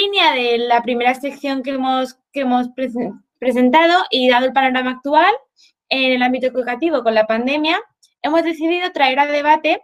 línea 0.00 0.32
de 0.32 0.58
la 0.58 0.82
primera 0.82 1.14
sección 1.14 1.62
que 1.62 1.70
hemos, 1.70 2.18
que 2.32 2.40
hemos 2.40 2.68
presentado 3.38 4.04
y 4.10 4.28
dado 4.28 4.46
el 4.46 4.52
panorama 4.52 4.92
actual 4.92 5.32
en 5.88 6.12
el 6.12 6.22
ámbito 6.22 6.46
educativo 6.46 7.02
con 7.02 7.14
la 7.14 7.26
pandemia, 7.26 7.80
hemos 8.22 8.42
decidido 8.44 8.90
traer 8.92 9.18
a 9.18 9.26
debate 9.26 9.82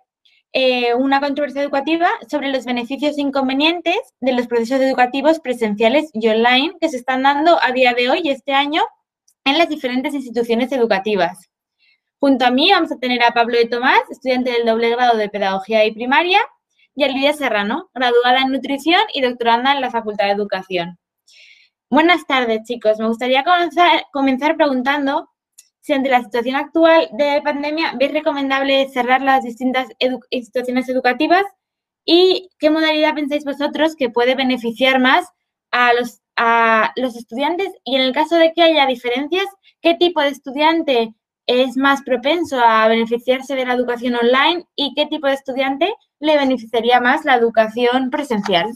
eh, 0.52 0.94
una 0.94 1.20
controversia 1.20 1.62
educativa 1.62 2.08
sobre 2.30 2.48
los 2.48 2.64
beneficios 2.64 3.18
e 3.18 3.20
inconvenientes 3.20 3.98
de 4.20 4.32
los 4.32 4.46
procesos 4.46 4.80
educativos 4.80 5.40
presenciales 5.40 6.10
y 6.14 6.28
online 6.28 6.74
que 6.80 6.88
se 6.88 6.96
están 6.96 7.24
dando 7.24 7.58
a 7.62 7.72
día 7.72 7.92
de 7.92 8.08
hoy 8.08 8.20
y 8.24 8.30
este 8.30 8.52
año 8.52 8.82
en 9.44 9.58
las 9.58 9.68
diferentes 9.68 10.14
instituciones 10.14 10.72
educativas. 10.72 11.50
Junto 12.18 12.46
a 12.46 12.50
mí 12.50 12.70
vamos 12.70 12.90
a 12.90 12.98
tener 12.98 13.22
a 13.22 13.32
Pablo 13.32 13.58
de 13.58 13.66
Tomás, 13.66 14.00
estudiante 14.10 14.50
del 14.50 14.64
doble 14.64 14.90
grado 14.90 15.18
de 15.18 15.28
Pedagogía 15.28 15.84
y 15.84 15.92
Primaria, 15.92 16.40
y 16.98 17.32
Serrano, 17.34 17.90
graduada 17.94 18.40
en 18.40 18.52
Nutrición 18.52 19.02
y 19.12 19.20
doctoranda 19.20 19.72
en 19.72 19.82
la 19.82 19.90
Facultad 19.90 20.24
de 20.24 20.30
Educación. 20.30 20.98
Buenas 21.90 22.26
tardes, 22.26 22.62
chicos. 22.64 22.98
Me 22.98 23.06
gustaría 23.06 23.44
comenzar, 24.12 24.56
preguntando 24.56 25.28
si 25.80 25.92
ante 25.92 26.08
la 26.08 26.22
situación 26.22 26.56
actual 26.56 27.10
de 27.12 27.42
pandemia 27.44 27.92
veis 27.98 28.12
recomendable 28.12 28.88
cerrar 28.88 29.20
las 29.20 29.44
distintas 29.44 29.88
instituciones 30.30 30.88
educativas 30.88 31.44
y 32.06 32.48
qué 32.58 32.70
modalidad 32.70 33.14
pensáis 33.14 33.44
vosotros 33.44 33.94
que 33.94 34.08
puede 34.08 34.34
beneficiar 34.34 34.98
más 34.98 35.28
a 35.70 35.92
los, 35.92 36.22
a 36.36 36.94
los 36.96 37.14
estudiantes 37.14 37.68
y 37.84 37.96
en 37.96 38.00
el 38.00 38.12
caso 38.12 38.36
de 38.36 38.54
que 38.54 38.62
haya 38.62 38.86
diferencias, 38.86 39.46
qué 39.82 39.94
tipo 39.94 40.22
de 40.22 40.28
estudiante 40.28 41.14
es 41.46 41.76
más 41.76 42.02
propenso 42.02 42.58
a 42.60 42.88
beneficiarse 42.88 43.54
de 43.54 43.64
la 43.64 43.74
educación 43.74 44.14
online 44.16 44.66
y 44.74 44.94
qué 44.94 45.06
tipo 45.06 45.26
de 45.26 45.34
estudiante 45.34 45.92
le 46.20 46.36
beneficiaría 46.36 47.00
más 47.00 47.24
la 47.24 47.36
educación 47.36 48.10
presencial. 48.10 48.66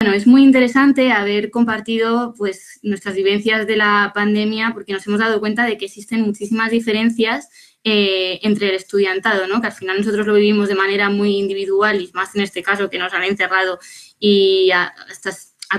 Bueno, 0.00 0.14
es 0.14 0.28
muy 0.28 0.44
interesante 0.44 1.10
haber 1.10 1.50
compartido 1.50 2.34
pues, 2.38 2.78
nuestras 2.82 3.16
vivencias 3.16 3.66
de 3.66 3.76
la 3.76 4.12
pandemia 4.14 4.70
porque 4.72 4.92
nos 4.92 5.06
hemos 5.06 5.18
dado 5.18 5.40
cuenta 5.40 5.64
de 5.64 5.76
que 5.76 5.86
existen 5.86 6.22
muchísimas 6.22 6.70
diferencias 6.70 7.48
eh, 7.82 8.38
entre 8.42 8.68
el 8.68 8.74
estudiantado, 8.74 9.46
¿no? 9.48 9.60
que 9.60 9.68
al 9.68 9.72
final 9.72 9.98
nosotros 9.98 10.26
lo 10.26 10.34
vivimos 10.34 10.68
de 10.68 10.74
manera 10.74 11.10
muy 11.10 11.36
individual 11.36 12.00
y 12.00 12.10
más 12.12 12.34
en 12.36 12.42
este 12.42 12.62
caso 12.62 12.90
que 12.90 12.98
nos 12.98 13.12
han 13.12 13.24
encerrado 13.24 13.78
y 14.20 14.70
ha 14.72 14.92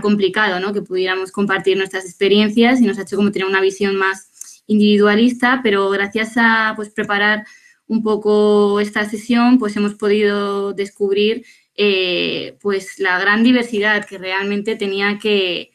complicado 0.02 0.60
¿no? 0.60 0.74
que 0.74 0.82
pudiéramos 0.82 1.32
compartir 1.32 1.78
nuestras 1.78 2.06
experiencias 2.06 2.82
y 2.82 2.86
nos 2.86 2.98
ha 3.00 3.04
hecho 3.04 3.16
como 3.16 3.32
tener 3.32 3.48
una 3.48 3.62
visión 3.62 3.96
más 3.96 4.29
individualista, 4.70 5.62
pero 5.64 5.90
gracias 5.90 6.34
a 6.38 6.74
pues, 6.76 6.90
preparar 6.90 7.44
un 7.88 8.04
poco 8.04 8.80
esta 8.80 9.10
sesión, 9.10 9.58
pues 9.58 9.76
hemos 9.76 9.96
podido 9.96 10.74
descubrir 10.74 11.44
eh, 11.76 12.56
pues 12.62 13.00
la 13.00 13.20
gran 13.20 13.44
diversidad 13.44 14.06
que 14.06 14.20
realmente 14.20 14.76
tenía 14.76 15.18
que, 15.18 15.72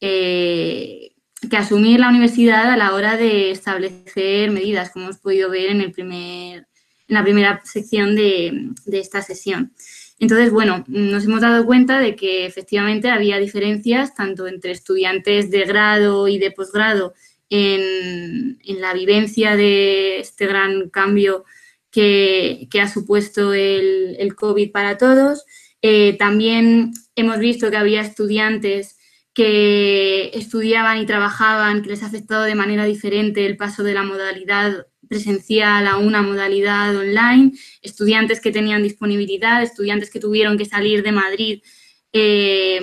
eh, 0.00 1.10
que 1.50 1.56
asumir 1.56 1.98
la 1.98 2.08
universidad 2.08 2.70
a 2.70 2.76
la 2.76 2.94
hora 2.94 3.16
de 3.16 3.50
establecer 3.50 4.52
medidas, 4.52 4.90
como 4.90 5.06
hemos 5.06 5.18
podido 5.18 5.50
ver 5.50 5.70
en, 5.70 5.80
el 5.80 5.90
primer, 5.90 6.68
en 7.08 7.14
la 7.14 7.24
primera 7.24 7.60
sección 7.64 8.14
de, 8.14 8.70
de 8.84 9.00
esta 9.00 9.22
sesión. 9.22 9.72
Entonces, 10.20 10.52
bueno, 10.52 10.84
nos 10.86 11.24
hemos 11.24 11.40
dado 11.40 11.66
cuenta 11.66 11.98
de 11.98 12.14
que 12.14 12.46
efectivamente 12.46 13.10
había 13.10 13.38
diferencias 13.38 14.14
tanto 14.14 14.46
entre 14.46 14.70
estudiantes 14.70 15.50
de 15.50 15.64
grado 15.64 16.28
y 16.28 16.38
de 16.38 16.52
posgrado 16.52 17.12
en, 17.50 18.58
la 18.80 18.94
vivencia 18.94 19.56
de 19.56 20.20
este 20.20 20.46
gran 20.46 20.90
cambio 20.90 21.44
que, 21.90 22.68
ha 22.80 22.88
supuesto 22.88 23.54
el, 23.54 24.34
COVID 24.36 24.70
para 24.70 24.98
todos. 24.98 25.44
Eh, 25.82 26.16
también 26.18 26.92
hemos 27.14 27.38
visto 27.38 27.70
que 27.70 27.76
había 27.76 28.02
estudiantes 28.02 28.96
que 29.32 30.30
estudiaban 30.32 30.98
y 30.98 31.06
trabajaban, 31.06 31.82
que 31.82 31.90
les 31.90 32.02
ha 32.02 32.06
afectado 32.06 32.44
de 32.44 32.54
manera 32.54 32.84
diferente 32.84 33.44
el 33.44 33.56
paso 33.56 33.82
de 33.82 33.92
la 33.92 34.02
modalidad 34.02 34.86
presencial 35.08 35.86
a 35.86 35.98
una 35.98 36.22
modalidad 36.22 36.96
online, 36.96 37.52
estudiantes 37.82 38.40
que 38.40 38.50
tenían 38.50 38.82
disponibilidad, 38.82 39.62
estudiantes 39.62 40.10
que 40.10 40.20
tuvieron 40.20 40.58
que 40.58 40.64
salir 40.64 41.02
de 41.02 41.12
Madrid 41.12 41.62
eh, 42.18 42.80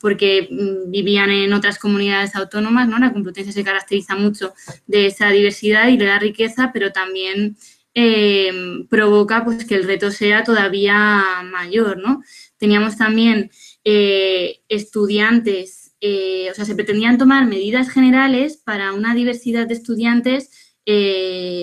porque 0.00 0.46
mm, 0.48 0.92
vivían 0.92 1.30
en 1.30 1.52
otras 1.52 1.76
comunidades 1.76 2.36
autónomas, 2.36 2.88
¿no? 2.88 3.00
La 3.00 3.12
Complutense 3.12 3.50
se 3.50 3.64
caracteriza 3.64 4.14
mucho 4.14 4.54
de 4.86 5.06
esa 5.06 5.30
diversidad 5.30 5.88
y 5.88 5.98
le 5.98 6.04
da 6.04 6.20
riqueza, 6.20 6.70
pero 6.72 6.92
también 6.92 7.56
eh, 7.94 8.52
provoca 8.88 9.44
pues, 9.44 9.64
que 9.64 9.74
el 9.74 9.88
reto 9.88 10.12
sea 10.12 10.44
todavía 10.44 11.20
mayor, 11.50 11.98
¿no? 11.98 12.22
Teníamos 12.58 12.96
también 12.96 13.50
eh, 13.82 14.60
estudiantes, 14.68 15.94
o 16.00 16.54
sea, 16.54 16.64
se 16.64 16.76
pretendían 16.76 17.18
tomar 17.18 17.44
medidas 17.48 17.90
generales 17.90 18.56
para 18.56 18.92
una 18.92 19.16
diversidad 19.16 19.66
de 19.66 19.74
estudiantes 19.74 20.76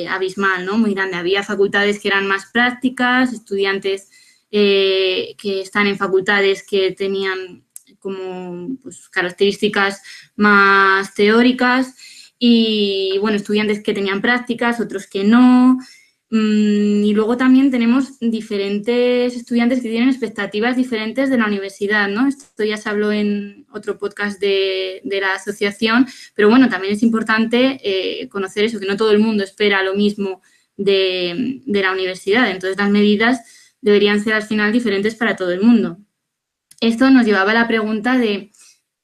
abismal, 0.09 0.65
¿no? 0.65 0.77
Muy 0.77 0.93
grande. 0.93 1.15
Había 1.15 1.41
facultades 1.43 2.01
que 2.01 2.09
eran 2.09 2.27
más 2.27 2.47
prácticas, 2.51 3.31
estudiantes 3.31 4.09
eh, 4.55 5.33
que 5.39 5.61
están 5.61 5.87
en 5.87 5.97
facultades 5.97 6.63
que 6.63 6.91
tenían 6.91 7.63
como 7.97 8.77
pues, 8.83 9.09
características 9.09 10.03
más 10.35 11.15
teóricas 11.15 11.95
y, 12.37 13.17
bueno, 13.19 13.37
estudiantes 13.37 13.81
que 13.81 13.95
tenían 13.95 14.21
prácticas, 14.21 14.79
otros 14.79 15.07
que 15.07 15.23
no. 15.23 15.79
Mm, 16.29 17.03
y 17.03 17.13
luego 17.15 17.35
también 17.35 17.71
tenemos 17.71 18.19
diferentes 18.19 19.35
estudiantes 19.35 19.81
que 19.81 19.89
tienen 19.89 20.09
expectativas 20.09 20.75
diferentes 20.75 21.31
de 21.31 21.37
la 21.39 21.47
universidad, 21.47 22.07
¿no? 22.07 22.27
Esto 22.27 22.63
ya 22.63 22.77
se 22.77 22.89
habló 22.89 23.11
en 23.11 23.65
otro 23.71 23.97
podcast 23.97 24.39
de, 24.39 25.01
la 25.03 25.33
asociación, 25.33 26.05
pero 26.35 26.47
bueno, 26.49 26.69
también 26.69 26.93
es 26.93 27.01
importante 27.01 27.79
eh, 27.83 28.29
conocer 28.29 28.65
eso, 28.65 28.79
que 28.79 28.85
no 28.85 28.97
todo 28.97 29.09
el 29.09 29.19
mundo 29.19 29.43
espera 29.43 29.81
lo 29.81 29.95
mismo 29.95 30.43
de, 30.77 31.61
de 31.65 31.81
la 31.81 31.91
universidad. 31.91 32.51
Entonces, 32.51 32.77
las 32.77 32.91
medidas 32.91 33.41
deberían 33.83 34.23
ser 34.23 34.33
al 34.33 34.43
final 34.43 34.71
diferentes 34.71 35.13
para 35.15 35.35
todo 35.35 35.51
el 35.51 35.61
mundo. 35.61 35.97
Esto 36.79 37.09
nos 37.11 37.25
llevaba 37.25 37.51
a 37.51 37.55
la 37.55 37.67
pregunta 37.67 38.17
de, 38.17 38.51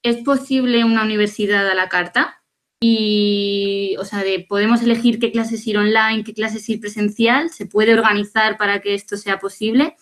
¿es 0.02 0.16
posible 0.24 0.84
una 0.84 1.04
universidad 1.04 1.68
a 1.68 1.74
la 1.74 1.88
carta? 1.88 2.42
Y, 2.80 3.94
o 3.98 4.06
sea, 4.06 4.24
de, 4.24 4.46
¿podemos 4.48 4.82
elegir 4.82 5.18
qué 5.18 5.30
clases 5.32 5.66
ir 5.66 5.76
online, 5.76 6.24
qué 6.24 6.32
clases 6.32 6.66
ir 6.70 6.80
presencial? 6.80 7.50
¿Se 7.50 7.66
puede 7.66 7.92
organizar 7.92 8.56
para 8.56 8.80
que 8.80 8.94
esto 8.94 9.18
sea 9.18 9.38
posible? 9.38 9.96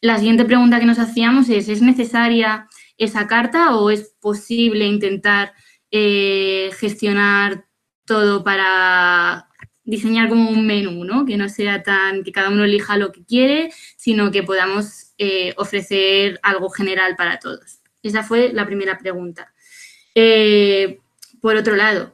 La 0.00 0.16
siguiente 0.16 0.46
pregunta 0.46 0.80
que 0.80 0.86
nos 0.86 0.98
hacíamos 0.98 1.50
es, 1.50 1.68
¿es 1.68 1.82
necesaria 1.82 2.66
esa 2.96 3.26
carta 3.26 3.76
o 3.76 3.90
es 3.90 4.14
posible 4.20 4.86
intentar 4.86 5.52
eh, 5.90 6.70
gestionar 6.78 7.66
todo 8.06 8.42
para 8.42 9.47
diseñar 9.88 10.28
como 10.28 10.50
un 10.50 10.66
menú, 10.66 11.02
¿no? 11.04 11.24
Que 11.24 11.38
no 11.38 11.48
sea 11.48 11.82
tan, 11.82 12.22
que 12.22 12.30
cada 12.30 12.50
uno 12.50 12.64
elija 12.64 12.98
lo 12.98 13.10
que 13.10 13.24
quiere, 13.24 13.72
sino 13.96 14.30
que 14.30 14.42
podamos 14.42 15.14
eh, 15.16 15.54
ofrecer 15.56 16.38
algo 16.42 16.68
general 16.68 17.16
para 17.16 17.38
todos. 17.38 17.80
Esa 18.02 18.22
fue 18.22 18.52
la 18.52 18.66
primera 18.66 18.98
pregunta. 18.98 19.54
Eh, 20.14 20.98
por 21.40 21.56
otro 21.56 21.74
lado, 21.74 22.12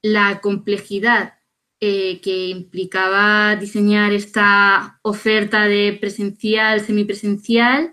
la 0.00 0.40
complejidad 0.40 1.34
eh, 1.78 2.22
que 2.22 2.48
implicaba 2.48 3.54
diseñar 3.56 4.14
esta 4.14 4.98
oferta 5.02 5.66
de 5.66 5.98
presencial, 6.00 6.80
semipresencial, 6.80 7.92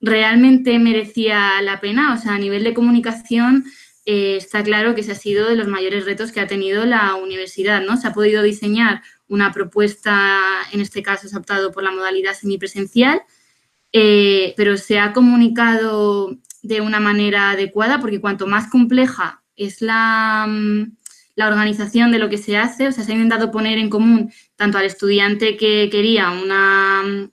realmente 0.00 0.78
merecía 0.78 1.60
la 1.60 1.80
pena. 1.80 2.14
O 2.14 2.16
sea, 2.18 2.34
a 2.34 2.38
nivel 2.38 2.64
de 2.64 2.72
comunicación, 2.72 3.64
eh, 4.08 4.36
está 4.36 4.62
claro 4.62 4.94
que 4.94 5.00
ese 5.00 5.12
ha 5.12 5.16
sido 5.16 5.48
de 5.48 5.56
los 5.56 5.66
mayores 5.66 6.04
retos 6.04 6.30
que 6.30 6.38
ha 6.38 6.46
tenido 6.46 6.86
la 6.86 7.16
universidad, 7.16 7.82
¿no? 7.82 7.96
Se 7.96 8.06
ha 8.06 8.12
podido 8.12 8.42
diseñar 8.42 9.02
una 9.26 9.52
propuesta, 9.52 10.40
en 10.72 10.80
este 10.80 11.02
caso 11.02 11.28
se 11.28 11.34
ha 11.34 11.40
optado 11.40 11.72
por 11.72 11.82
la 11.82 11.90
modalidad 11.90 12.34
semipresencial, 12.34 13.22
eh, 13.92 14.54
pero 14.56 14.76
se 14.76 15.00
ha 15.00 15.12
comunicado 15.12 16.38
de 16.62 16.80
una 16.80 17.00
manera 17.00 17.50
adecuada 17.50 18.00
porque 18.00 18.20
cuanto 18.20 18.46
más 18.46 18.70
compleja 18.70 19.42
es 19.56 19.82
la, 19.82 20.46
mm, 20.48 20.96
la 21.34 21.48
organización 21.48 22.12
de 22.12 22.20
lo 22.20 22.28
que 22.28 22.38
se 22.38 22.56
hace, 22.56 22.86
o 22.86 22.92
sea, 22.92 23.02
se 23.02 23.10
ha 23.10 23.14
intentado 23.14 23.50
poner 23.50 23.78
en 23.78 23.90
común 23.90 24.32
tanto 24.54 24.78
al 24.78 24.84
estudiante 24.84 25.56
que 25.56 25.88
quería 25.90 26.30
una, 26.30 27.02
mm, 27.02 27.30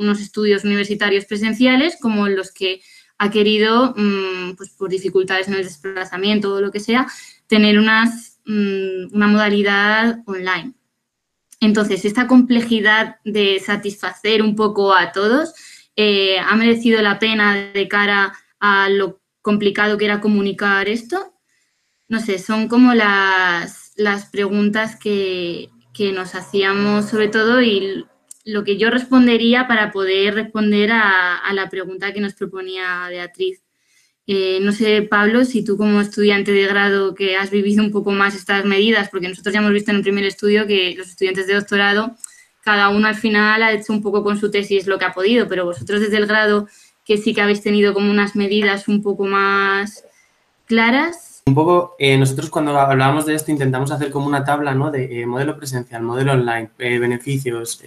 unos 0.00 0.20
estudios 0.20 0.64
universitarios 0.64 1.24
presenciales 1.24 1.96
como 2.00 2.28
los 2.28 2.50
que 2.52 2.80
ha 3.18 3.30
querido, 3.30 3.94
mm, 3.96 4.56
pues 4.56 4.70
por 4.70 4.90
dificultades 4.90 5.48
en 5.48 5.54
el 5.54 5.64
desplazamiento 5.64 6.54
o 6.54 6.60
lo 6.60 6.70
que 6.70 6.80
sea, 6.80 7.06
tener 7.46 7.78
unas, 7.78 8.40
mm, 8.46 9.14
una 9.14 9.26
modalidad 9.26 10.20
online. 10.26 10.74
Entonces, 11.60 12.04
esta 12.04 12.26
complejidad 12.26 13.16
de 13.24 13.60
satisfacer 13.60 14.42
un 14.42 14.54
poco 14.56 14.94
a 14.94 15.12
todos 15.12 15.54
eh, 15.96 16.38
ha 16.38 16.54
merecido 16.56 17.00
la 17.00 17.18
pena 17.18 17.54
de 17.72 17.88
cara 17.88 18.34
a 18.60 18.88
lo 18.90 19.20
complicado 19.40 19.96
que 19.96 20.04
era 20.04 20.20
comunicar 20.20 20.88
esto. 20.88 21.34
No 22.08 22.20
sé, 22.20 22.38
son 22.38 22.68
como 22.68 22.94
las, 22.94 23.92
las 23.96 24.26
preguntas 24.26 24.96
que, 24.96 25.70
que 25.94 26.12
nos 26.12 26.34
hacíamos 26.34 27.06
sobre 27.06 27.28
todo 27.28 27.62
y 27.62 28.04
lo 28.46 28.62
que 28.62 28.78
yo 28.78 28.90
respondería 28.90 29.66
para 29.66 29.90
poder 29.90 30.34
responder 30.34 30.92
a, 30.92 31.52
la 31.52 31.68
pregunta 31.68 32.12
que 32.12 32.20
nos 32.20 32.34
proponía 32.34 33.08
Beatriz. 33.08 33.60
Eh, 34.28 34.60
no 34.62 34.70
sé, 34.70 35.02
Pablo, 35.02 35.44
si 35.44 35.64
tú 35.64 35.76
como 35.76 36.00
estudiante 36.00 36.52
de 36.52 36.66
grado 36.66 37.14
que 37.14 37.36
has 37.36 37.50
vivido 37.50 37.82
un 37.82 37.90
poco 37.90 38.12
más 38.12 38.36
estas 38.36 38.64
medidas, 38.64 39.08
porque 39.10 39.28
nosotros 39.28 39.52
ya 39.52 39.58
hemos 39.58 39.72
visto 39.72 39.90
en 39.90 39.98
el 39.98 40.02
primer 40.04 40.24
estudio 40.24 40.66
que 40.66 40.94
los 40.96 41.08
estudiantes 41.08 41.48
de 41.48 41.54
doctorado, 41.54 42.16
cada 42.62 42.88
uno 42.88 43.08
al 43.08 43.16
final 43.16 43.62
ha 43.64 43.72
hecho 43.72 43.92
un 43.92 44.00
poco 44.00 44.22
con 44.22 44.38
su 44.38 44.48
tesis 44.48 44.86
lo 44.86 44.98
que 44.98 45.06
ha 45.06 45.12
podido, 45.12 45.48
pero 45.48 45.64
vosotros 45.64 46.00
desde 46.00 46.16
el 46.16 46.26
grado 46.26 46.68
que 47.04 47.18
sí 47.18 47.34
que 47.34 47.40
habéis 47.40 47.62
tenido 47.62 47.94
como 47.94 48.10
unas 48.10 48.36
medidas 48.36 48.86
un 48.86 49.02
poco 49.02 49.24
más 49.24 50.04
claras. 50.66 51.35
Un 51.48 51.54
poco, 51.54 51.94
eh, 52.00 52.18
nosotros 52.18 52.50
cuando 52.50 52.76
hablábamos 52.76 53.24
de 53.24 53.34
esto 53.36 53.52
intentamos 53.52 53.92
hacer 53.92 54.10
como 54.10 54.26
una 54.26 54.44
tabla 54.44 54.74
¿no? 54.74 54.90
de 54.90 55.20
eh, 55.20 55.26
modelo 55.26 55.56
presencial, 55.56 56.02
modelo 56.02 56.32
online, 56.32 56.70
eh, 56.80 56.98
beneficios, 56.98 57.80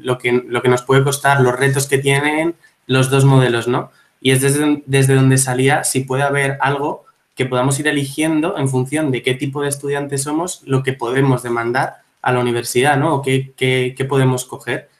lo, 0.00 0.18
que, 0.18 0.32
lo 0.32 0.60
que 0.60 0.68
nos 0.68 0.82
puede 0.82 1.04
costar, 1.04 1.40
los 1.40 1.56
retos 1.56 1.86
que 1.86 1.98
tienen 1.98 2.56
los 2.86 3.10
dos 3.10 3.24
modelos, 3.24 3.68
¿no? 3.68 3.92
Y 4.20 4.32
es 4.32 4.40
desde, 4.40 4.82
desde 4.86 5.14
donde 5.14 5.38
salía 5.38 5.84
si 5.84 6.00
puede 6.00 6.24
haber 6.24 6.58
algo 6.60 7.04
que 7.36 7.46
podamos 7.46 7.78
ir 7.78 7.86
eligiendo 7.86 8.58
en 8.58 8.68
función 8.68 9.12
de 9.12 9.22
qué 9.22 9.34
tipo 9.34 9.62
de 9.62 9.68
estudiantes 9.68 10.24
somos, 10.24 10.62
lo 10.64 10.82
que 10.82 10.92
podemos 10.92 11.44
demandar 11.44 11.98
a 12.20 12.32
la 12.32 12.40
universidad, 12.40 12.98
¿no? 12.98 13.14
O 13.14 13.22
qué, 13.22 13.52
qué, 13.56 13.94
qué 13.96 14.04
podemos 14.04 14.44
coger. 14.44 14.90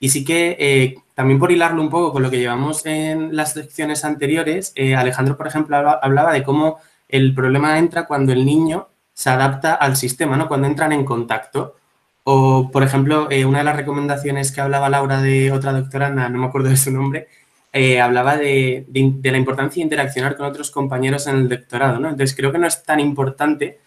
Y 0.00 0.10
sí 0.10 0.24
que 0.24 1.02
también 1.14 1.38
por 1.38 1.52
hilarlo 1.52 1.80
un 1.80 1.90
poco 1.90 2.12
con 2.12 2.22
lo 2.22 2.30
que 2.30 2.38
llevamos 2.38 2.84
en 2.86 3.34
las 3.36 3.52
secciones 3.52 4.04
anteriores, 4.04 4.72
eh, 4.74 4.96
Alejandro, 4.96 5.36
por 5.36 5.46
ejemplo, 5.46 5.76
hablaba 5.76 6.32
de 6.32 6.42
cómo 6.42 6.78
el 7.14 7.32
problema 7.32 7.78
entra 7.78 8.06
cuando 8.06 8.32
el 8.32 8.44
niño 8.44 8.88
se 9.12 9.30
adapta 9.30 9.74
al 9.74 9.96
sistema, 9.96 10.36
¿no? 10.36 10.48
Cuando 10.48 10.66
entran 10.66 10.92
en 10.92 11.04
contacto. 11.04 11.76
O, 12.24 12.70
por 12.72 12.82
ejemplo, 12.82 13.30
eh, 13.30 13.44
una 13.44 13.58
de 13.58 13.64
las 13.64 13.76
recomendaciones 13.76 14.50
que 14.50 14.60
hablaba 14.60 14.88
Laura 14.90 15.22
de 15.22 15.52
otra 15.52 15.72
doctoranda, 15.72 16.28
no 16.28 16.38
me 16.40 16.46
acuerdo 16.46 16.70
de 16.70 16.76
su 16.76 16.90
nombre, 16.90 17.28
eh, 17.72 18.00
hablaba 18.00 18.36
de, 18.36 18.86
la 19.22 19.38
importancia 19.38 19.80
de 19.80 19.84
interaccionar 19.84 20.36
con 20.36 20.46
otros 20.46 20.72
compañeros 20.72 21.28
en 21.28 21.36
el 21.36 21.48
doctorado, 21.48 22.00
¿no? 22.00 22.08
Entonces, 22.08 22.34
creo 22.36 22.50
que 22.50 22.58
no 22.58 22.66
es 22.66 22.82
tan 22.82 22.98
importante 23.00 23.80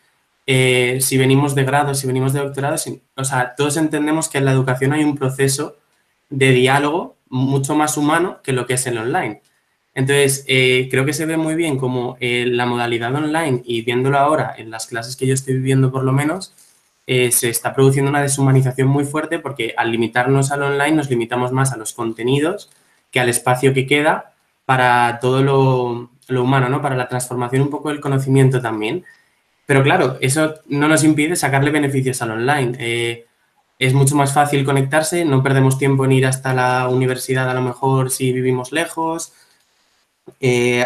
si 0.45 1.17
venimos 1.17 1.55
de 1.55 1.65
grado, 1.65 1.93
si 1.93 2.07
venimos 2.07 2.31
de 2.31 2.39
doctorado, 2.39 2.77
o 3.15 3.23
sea, 3.25 3.55
todos 3.55 3.75
entendemos 3.75 4.29
que 4.29 4.37
en 4.37 4.45
la 4.45 4.53
educación 4.53 4.93
hay 4.93 5.03
un 5.03 5.17
proceso 5.17 5.75
de 6.29 6.51
diálogo 6.51 7.17
mucho 7.29 7.75
más 7.75 7.97
humano 7.97 8.39
que 8.43 8.53
lo 8.53 8.65
que 8.65 8.75
es 8.75 8.87
el 8.87 8.97
online. 8.97 9.41
Entonces, 9.97 10.45
eh, 10.47 10.87
creo 10.91 11.05
que 11.05 11.13
se 11.13 11.25
ve 11.25 11.37
muy 11.37 11.55
bien 11.55 11.79
como 11.79 12.17
eh, 12.19 12.45
la 12.45 12.67
modalidad 12.67 13.15
online 13.15 13.63
y 13.65 13.81
viéndolo 13.81 14.19
ahora 14.19 14.53
en 14.55 14.69
las 14.69 14.85
clases 14.85 15.15
que 15.15 15.25
yo 15.25 15.33
estoy 15.33 15.55
viviendo 15.55 15.91
por 15.91 16.03
lo 16.03 16.13
menos, 16.13 16.53
eh, 17.07 17.31
se 17.31 17.49
está 17.49 17.73
produciendo 17.73 18.11
una 18.11 18.21
deshumanización 18.21 18.87
muy 18.87 19.05
fuerte 19.05 19.39
porque 19.39 19.73
al 19.75 19.89
limitarnos 19.91 20.51
al 20.51 20.61
online 20.61 20.97
nos 20.97 21.09
limitamos 21.09 21.51
más 21.51 21.71
a 21.73 21.77
los 21.77 21.93
contenidos 21.93 22.69
que 23.09 23.19
al 23.19 23.27
espacio 23.27 23.73
que 23.73 23.87
queda 23.87 24.35
para 24.65 25.17
todo 25.19 25.41
lo, 25.41 26.11
lo 26.27 26.43
humano, 26.43 26.69
¿no? 26.69 26.79
Para 26.79 26.95
la 26.95 27.07
transformación 27.09 27.63
un 27.63 27.71
poco 27.71 27.89
del 27.89 27.99
conocimiento 27.99 28.61
también. 28.61 29.03
Pero 29.65 29.81
claro, 29.81 30.19
eso 30.21 30.53
no 30.67 30.87
nos 30.87 31.03
impide 31.03 31.35
sacarle 31.35 31.71
beneficios 31.71 32.21
al 32.21 32.31
online 32.31 33.25
es 33.79 33.93
mucho 33.93 34.15
más 34.15 34.33
fácil 34.33 34.65
conectarse, 34.65 35.25
no 35.25 35.43
perdemos 35.43 35.77
tiempo 35.77 36.05
en 36.05 36.11
ir 36.11 36.25
hasta 36.25 36.53
la 36.53 36.87
universidad 36.87 37.49
a 37.49 37.53
lo 37.53 37.61
mejor 37.61 38.11
si 38.11 38.31
vivimos 38.31 38.71
lejos. 38.71 39.33
Eh, 40.39 40.85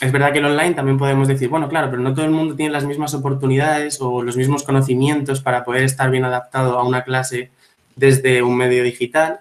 es 0.00 0.12
verdad 0.12 0.32
que 0.32 0.38
el 0.38 0.44
online 0.44 0.74
también 0.74 0.98
podemos 0.98 1.26
decir, 1.26 1.48
bueno, 1.48 1.68
claro, 1.68 1.90
pero 1.90 2.02
no 2.02 2.14
todo 2.14 2.24
el 2.24 2.30
mundo 2.30 2.54
tiene 2.54 2.72
las 2.72 2.84
mismas 2.84 3.14
oportunidades 3.14 3.98
o 4.00 4.22
los 4.22 4.36
mismos 4.36 4.62
conocimientos 4.62 5.40
para 5.40 5.64
poder 5.64 5.82
estar 5.82 6.10
bien 6.10 6.24
adaptado 6.24 6.78
a 6.78 6.84
una 6.84 7.02
clase 7.02 7.50
desde 7.96 8.42
un 8.42 8.56
medio 8.56 8.84
digital. 8.84 9.40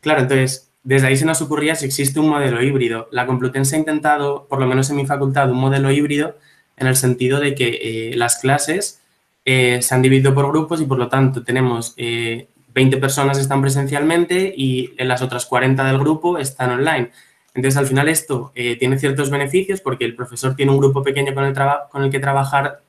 Claro, 0.00 0.20
entonces, 0.20 0.70
desde 0.82 1.08
ahí 1.08 1.16
se 1.16 1.26
nos 1.26 1.42
ocurría 1.42 1.74
si 1.74 1.86
existe 1.86 2.20
un 2.20 2.28
modelo 2.28 2.62
híbrido. 2.62 3.08
La 3.10 3.26
Complutense 3.26 3.76
ha 3.76 3.78
intentado, 3.78 4.46
por 4.48 4.60
lo 4.60 4.66
menos 4.66 4.88
en 4.90 4.96
mi 4.96 5.06
facultad, 5.06 5.50
un 5.50 5.58
modelo 5.58 5.90
híbrido 5.90 6.36
en 6.76 6.86
el 6.86 6.96
sentido 6.96 7.40
de 7.40 7.54
que 7.54 7.78
eh, 7.82 8.16
las 8.16 8.38
clases 8.38 9.00
eh, 9.44 9.80
se 9.82 9.94
han 9.94 10.02
dividido 10.02 10.34
por 10.34 10.48
grupos 10.48 10.80
y 10.80 10.86
por 10.86 10.98
lo 10.98 11.08
tanto 11.08 11.42
tenemos 11.42 11.94
20 11.96 12.46
eh, 12.74 13.00
personas 13.00 13.38
están 13.38 13.60
presencialmente 13.60 14.52
y 14.56 14.94
las 14.98 15.20
otras 15.22 15.46
40 15.46 15.84
del 15.84 15.98
grupo 15.98 16.38
están 16.38 16.70
online. 16.70 17.10
Entonces, 17.54 17.76
al 17.78 17.86
final 17.86 18.08
esto 18.08 18.52
eh, 18.54 18.76
tiene 18.76 18.98
ciertos 18.98 19.30
beneficios 19.30 19.80
porque 19.80 20.04
el 20.04 20.14
profesor 20.14 20.54
tiene 20.54 20.72
un 20.72 20.78
grupo 20.78 21.02
pequeño 21.02 21.34
con 21.34 21.44
el, 21.44 21.54
con 21.90 22.04
el 22.04 22.10
que 22.10 22.20
trabajar 22.20 22.80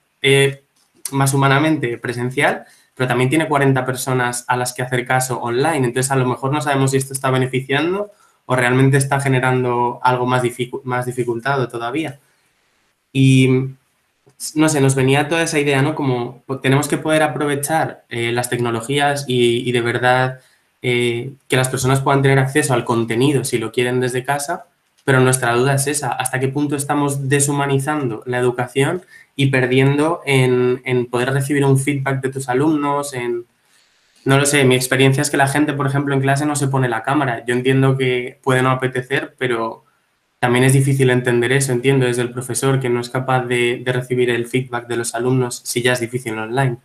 más 1.12 1.34
humanamente 1.34 1.98
presencial, 1.98 2.66
pero 2.96 3.08
también 3.08 3.30
tiene 3.30 3.48
40 3.48 3.86
personas 3.86 4.46
a 4.48 4.56
las 4.56 4.74
que 4.74 4.84
hacer 4.84 5.06
caso 5.06 5.42
online. 5.42 5.88
Entonces, 5.88 6.12
a 6.12 6.16
lo 6.16 6.26
mejor 6.26 6.52
no 6.52 6.62
sabemos 6.62 6.92
si 6.92 6.98
esto 6.98 7.14
está 7.14 7.32
beneficiando 7.32 8.12
o 8.46 8.56
realmente 8.56 8.98
está 8.98 9.20
generando 9.20 10.00
algo 10.04 10.26
más, 10.26 10.44
más 10.84 11.06
dificultado 11.06 11.68
todavía. 11.68 12.20
Y 13.14 13.76
no 14.56 14.70
sé, 14.70 14.82
nos 14.82 14.96
venía 14.96 15.28
toda 15.28 15.44
esa 15.44 15.60
idea, 15.60 15.82
¿no? 15.82 15.96
Como 15.96 16.44
pues, 16.46 16.62
tenemos 16.62 16.88
que 16.88 16.98
poder 16.98 17.24
aprovechar 17.24 18.06
eh, 18.10 18.32
las 18.32 18.50
tecnologías 18.50 19.26
y, 19.28 19.72
de 19.72 19.82
verdad 19.82 20.40
eh, 20.82 21.34
que 21.48 21.58
las 21.58 21.70
personas 21.70 22.02
puedan 22.02 22.22
tener 22.22 22.40
acceso 22.40 22.74
al 22.74 22.86
contenido 22.86 23.44
si 23.44 23.58
lo 23.58 23.72
quieren 23.72 24.00
desde 24.00 24.24
casa, 24.24 24.66
pero 25.04 25.20
nuestra 25.20 25.54
duda 25.54 25.76
es 25.76 25.88
esa, 25.88 26.12
¿hasta 26.12 26.40
qué 26.40 26.48
punto 26.48 26.76
estamos 26.76 27.28
deshumanizando 27.30 28.24
la 28.26 28.38
educación 28.38 29.02
y 29.36 29.48
perdiendo 29.48 30.22
en, 30.26 31.08
poder 31.10 31.34
recibir 31.34 31.66
un 31.66 31.80
feedback 31.80 32.22
de 32.22 32.30
tus 32.30 32.50
alumnos, 32.50 33.14
en... 33.14 33.46
No 34.24 34.38
lo 34.38 34.46
sé, 34.46 34.66
mi 34.66 34.76
experiencia 34.76 35.22
es 35.22 35.32
que 35.32 35.38
la 35.38 35.48
gente, 35.48 35.74
por 35.74 35.88
ejemplo, 35.88 36.14
en 36.14 36.22
clase 36.22 36.46
no 36.46 36.56
se 36.56 36.68
pone 36.68 36.88
la 36.88 37.02
cámara. 37.02 37.44
Yo 37.44 37.56
entiendo 37.56 37.98
que 37.98 38.38
puede 38.44 38.62
no 38.62 38.70
apetecer, 38.70 39.34
pero 39.40 39.84
también 40.42 40.66
es 40.66 40.74
difícil 40.74 41.10
entender 41.10 41.52
eso, 41.52 41.72
entiendo, 41.72 42.06
desde 42.06 42.24
el 42.24 42.32
profesor 42.32 42.80
que 42.80 42.90
no 42.90 43.00
es 43.00 43.10
capaz 43.10 43.46
de, 43.46 43.84
recibir 43.86 44.30
el 44.30 44.48
feedback 44.48 44.88
de 44.88 44.98
los 44.98 45.16
alumnos 45.16 45.62
si 45.64 45.82
ya 45.82 45.94
es 45.94 46.00
difícil 46.00 46.38
online. 46.38 46.78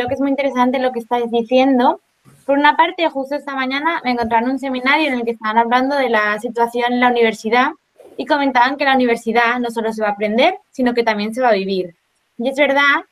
Creo 0.00 0.08
que 0.08 0.14
es 0.14 0.20
muy 0.22 0.30
interesante 0.30 0.78
lo 0.78 0.92
que 0.92 1.00
estáis 1.00 1.30
diciendo. 1.30 2.00
Por 2.46 2.56
una 2.56 2.74
parte, 2.74 3.06
justo 3.10 3.34
esta 3.34 3.54
mañana 3.54 4.00
me 4.02 4.12
encontré 4.12 4.38
en 4.38 4.48
un 4.48 4.58
seminario 4.58 5.08
en 5.08 5.18
el 5.18 5.24
que 5.26 5.32
estaban 5.32 5.58
hablando 5.58 5.94
de 5.94 6.08
la 6.08 6.38
situación 6.38 6.94
en 6.94 7.00
la 7.00 7.08
universidad 7.08 7.72
y 8.16 8.24
comentaban 8.24 8.78
que 8.78 8.86
la 8.86 8.94
universidad 8.94 9.58
no 9.60 9.70
solo 9.70 9.92
se 9.92 10.00
va 10.00 10.08
a 10.08 10.12
aprender, 10.12 10.54
sino 10.70 10.94
que 10.94 11.02
también 11.02 11.34
se 11.34 11.42
va 11.42 11.48
a 11.48 11.52
vivir. 11.52 11.94
Y 12.38 12.48
es 12.48 12.56
verdad 12.56 13.04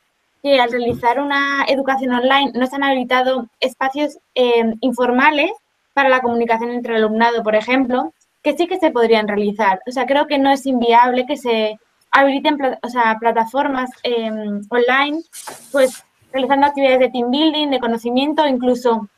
que 0.43 0.59
al 0.59 0.71
realizar 0.71 1.21
una 1.21 1.67
educación 1.69 2.15
online 2.15 2.53
no 2.55 2.67
se 2.67 2.77
han 2.77 2.85
habilitado 2.85 3.49
espacios 3.61 4.17
eh, 4.35 4.73
informales 4.81 5.53
para 5.93 6.09
la 6.09 6.23
comunicación 6.23 6.71
entre 6.71 6.97
el 6.97 7.05
alumnado, 7.05 7.43
por 7.43 7.55
ejemplo, 7.55 8.15
que 8.43 8.57
sí 8.57 8.67
que 8.67 8.79
se 8.79 8.93
podrían 8.93 9.29
realizar. 9.29 9.83
O 9.87 9.91
sea, 9.91 10.07
creo 10.07 10.27
que 10.27 10.39
no 10.39 10.51
es 10.51 10.65
inviable 10.65 11.27
que 11.27 11.37
se 11.37 11.79
habiliten 12.13 12.59
o 12.83 12.89
sea, 12.89 13.19
plataformas 13.21 13.91
em, 14.03 14.63
online, 14.71 15.21
pues 15.71 16.03
realizando 16.33 16.67
actividades 16.67 17.01
de 17.01 17.11
team 17.11 17.31
building, 17.31 17.69
de 17.71 17.81
conocimiento, 17.81 18.47
incluso 18.47 19.09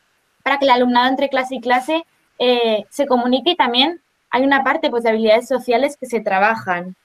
para 0.43 0.57
que 0.57 0.65
el 0.65 0.71
alumnado 0.71 1.09
entre 1.09 1.29
clase 1.29 1.55
y 1.55 1.61
clase 1.61 2.05
eh, 2.39 2.85
se 2.89 3.05
comunique 3.05 3.51
y 3.51 3.55
también 3.55 4.01
hay 4.29 4.43
una 4.43 4.63
parte 4.63 4.89
pues, 4.89 5.03
de 5.03 5.09
habilidades 5.09 5.47
sociales 5.47 5.97
que 5.97 6.05
se 6.05 6.21
trabajan. 6.21 6.95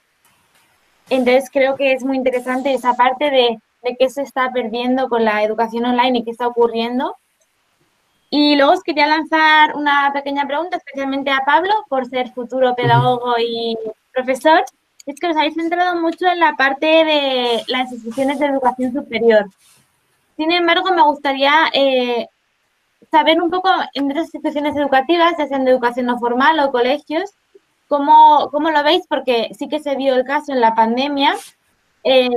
Entonces 1.11 1.51
creo 1.53 1.77
que 1.77 1.93
es 1.93 2.05
muy 2.05 2.17
interesante 2.17 2.73
esa 2.73 2.95
parte 2.95 3.31
de, 3.31 3.59
de 3.83 3.97
qué 3.97 4.09
se 4.11 4.23
está 4.23 4.51
perdiendo 4.53 5.09
con 5.09 5.25
la 5.25 5.43
educación 5.43 5.85
online 5.85 6.19
y 6.19 6.25
qué 6.25 6.31
está 6.31 6.47
ocurriendo 6.47 7.17
y 8.31 8.57
luego 8.57 8.73
os 8.73 8.83
quería 8.83 9.07
lanzar 9.07 9.77
una 9.77 10.11
pequeña 10.13 10.47
pregunta, 10.47 10.79
especialmente 10.79 11.31
a 11.31 11.45
Pablo, 11.45 11.73
por 11.89 12.07
ser 12.07 12.33
futuro 12.33 12.75
pedagogo 12.75 13.35
y 13.39 13.77
profesor. 14.13 14.65
Es 15.07 15.21
que 15.21 15.29
os 15.29 15.37
habéis 15.37 15.55
centrado 15.55 16.01
mucho 16.01 16.27
en 16.27 16.41
la 16.41 16.55
parte 16.55 16.87
de 16.87 17.63
las 17.69 17.93
instituciones 17.93 18.41
de 18.41 18.47
educación 18.47 18.93
superior. 18.93 19.47
Sin 20.37 20.53
embargo, 20.53 20.93
me 20.93 21.03
gustaría 21.03 21.53
eh, 21.73 22.29
saber 23.11 23.41
un 23.41 23.51
poco 23.51 23.71
en 23.95 24.11
esas 24.11 24.25
instituciones 24.25 24.77
educativas, 24.77 25.35
ya 25.39 25.47
sean 25.47 25.65
de 25.65 25.71
educación 25.71 26.07
no 26.07 26.19
formal 26.19 26.59
o 26.61 26.71
colegios, 26.71 27.31
cómo, 27.89 28.49
cómo 28.51 28.71
lo 28.71 28.83
veis, 28.85 29.07
porque 29.09 29.51
sí 29.59 29.69
que 29.69 29.81
se 29.81 29.97
vio 29.97 30.15
el 30.15 30.25
caso 30.25 30.53
en 30.53 30.61
la 30.61 30.75
pandemia, 30.75 31.35
eh, 32.05 32.31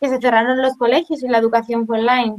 que 0.00 0.08
se 0.08 0.20
cerraron 0.20 0.62
los 0.62 0.76
colegios 0.76 1.22
y 1.22 1.28
la 1.28 1.38
educación 1.38 1.86
fue 1.86 1.98
online 1.98 2.36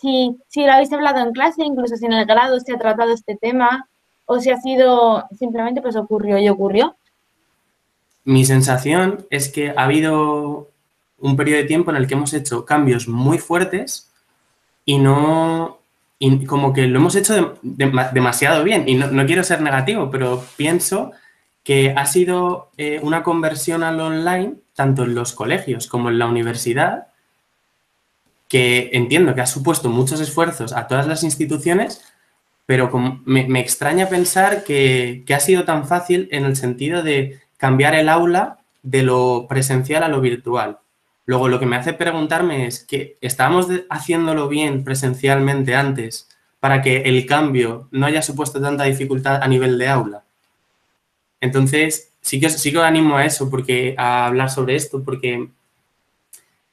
si, 0.00 0.36
si 0.48 0.64
lo 0.64 0.72
habéis 0.72 0.92
hablado 0.92 1.20
en 1.20 1.32
clase, 1.32 1.64
incluso 1.64 1.96
si 1.96 2.06
en 2.06 2.12
el 2.12 2.26
grado 2.26 2.58
se 2.60 2.72
ha 2.72 2.78
tratado 2.78 3.12
este 3.12 3.36
tema, 3.36 3.88
o 4.26 4.40
si 4.40 4.50
ha 4.50 4.60
sido 4.60 5.24
simplemente 5.38 5.82
pues 5.82 5.96
ocurrió 5.96 6.38
y 6.38 6.48
ocurrió. 6.48 6.96
Mi 8.24 8.44
sensación 8.44 9.26
es 9.30 9.48
que 9.48 9.70
ha 9.70 9.84
habido 9.84 10.68
un 11.18 11.36
periodo 11.36 11.58
de 11.58 11.66
tiempo 11.66 11.90
en 11.90 11.96
el 11.96 12.06
que 12.06 12.14
hemos 12.14 12.32
hecho 12.34 12.64
cambios 12.64 13.08
muy 13.08 13.38
fuertes 13.38 14.10
y 14.84 14.98
no, 14.98 15.78
como 16.46 16.72
que 16.72 16.86
lo 16.86 16.98
hemos 16.98 17.16
hecho 17.16 17.58
demasiado 17.62 18.64
bien. 18.64 18.88
Y 18.88 18.94
no, 18.94 19.26
quiero 19.26 19.44
ser 19.44 19.60
negativo, 19.60 20.10
pero 20.10 20.44
pienso 20.56 21.12
que 21.64 21.94
ha 21.96 22.06
sido 22.06 22.70
eh, 22.76 23.00
una 23.02 23.22
conversión 23.22 23.82
al 23.82 24.00
online, 24.00 24.54
tanto 24.74 25.04
en 25.04 25.14
los 25.14 25.32
colegios 25.32 25.86
como 25.86 26.08
en 26.08 26.18
la 26.18 26.26
universidad, 26.26 27.08
que 28.48 28.90
entiendo 28.92 29.34
que 29.34 29.40
ha 29.40 29.46
supuesto 29.46 29.88
muchos 29.88 30.20
esfuerzos 30.20 30.72
a 30.72 30.86
todas 30.86 31.06
las 31.06 31.22
instituciones, 31.22 32.02
pero 32.66 32.90
me, 33.24 33.60
extraña 33.60 34.08
pensar 34.08 34.62
que, 34.64 35.24
ha 35.34 35.40
sido 35.40 35.64
tan 35.64 35.86
fácil 35.86 36.28
en 36.32 36.44
el 36.44 36.56
sentido 36.56 37.02
de 37.02 37.40
cambiar 37.56 37.94
el 37.94 38.08
aula 38.08 38.58
de 38.82 39.02
lo 39.02 39.46
presencial 39.48 40.02
a 40.02 40.08
lo 40.08 40.20
virtual. 40.20 40.78
Luego, 41.24 41.48
lo 41.48 41.60
que 41.60 41.66
me 41.66 41.76
hace 41.76 41.92
preguntarme 41.92 42.66
es 42.66 42.84
que 42.84 43.16
estábamos 43.20 43.68
haciéndolo 43.88 44.48
bien 44.48 44.84
presencialmente 44.84 45.74
antes 45.74 46.28
para 46.58 46.82
que 46.82 47.02
el 47.02 47.26
cambio 47.26 47.88
no 47.90 48.06
haya 48.06 48.22
supuesto 48.22 48.60
tanta 48.60 48.84
dificultad 48.84 49.42
a 49.42 49.48
nivel 49.48 49.78
de 49.78 49.88
aula. 49.88 50.24
Entonces, 51.40 52.12
sí 52.20 52.40
que, 52.40 52.50
sí 52.50 52.72
que 52.72 52.78
animo 52.80 53.16
a 53.16 53.24
eso, 53.24 53.50
porque 53.50 53.94
a 53.98 54.26
hablar 54.26 54.50
sobre 54.50 54.76
esto, 54.76 55.02
porque 55.02 55.48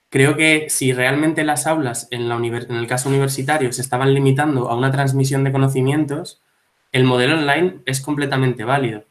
creo 0.10 0.36
que 0.36 0.68
si 0.70 0.94
realmente 0.94 1.44
las 1.44 1.68
aulas 1.68 2.08
en, 2.12 2.30
la 2.30 2.36
en 2.36 2.76
el 2.76 2.88
caso 2.88 3.10
universitario 3.10 3.74
se 3.74 3.82
estaban 3.82 4.14
limitando 4.14 4.70
a 4.70 4.76
una 4.76 4.92
transmisión 4.92 5.44
de 5.44 5.52
conocimientos, 5.52 6.42
el 6.92 7.04
modelo 7.04 7.36
online 7.36 7.80
es 7.86 8.02
completamente 8.02 8.64
válido. 8.64 9.04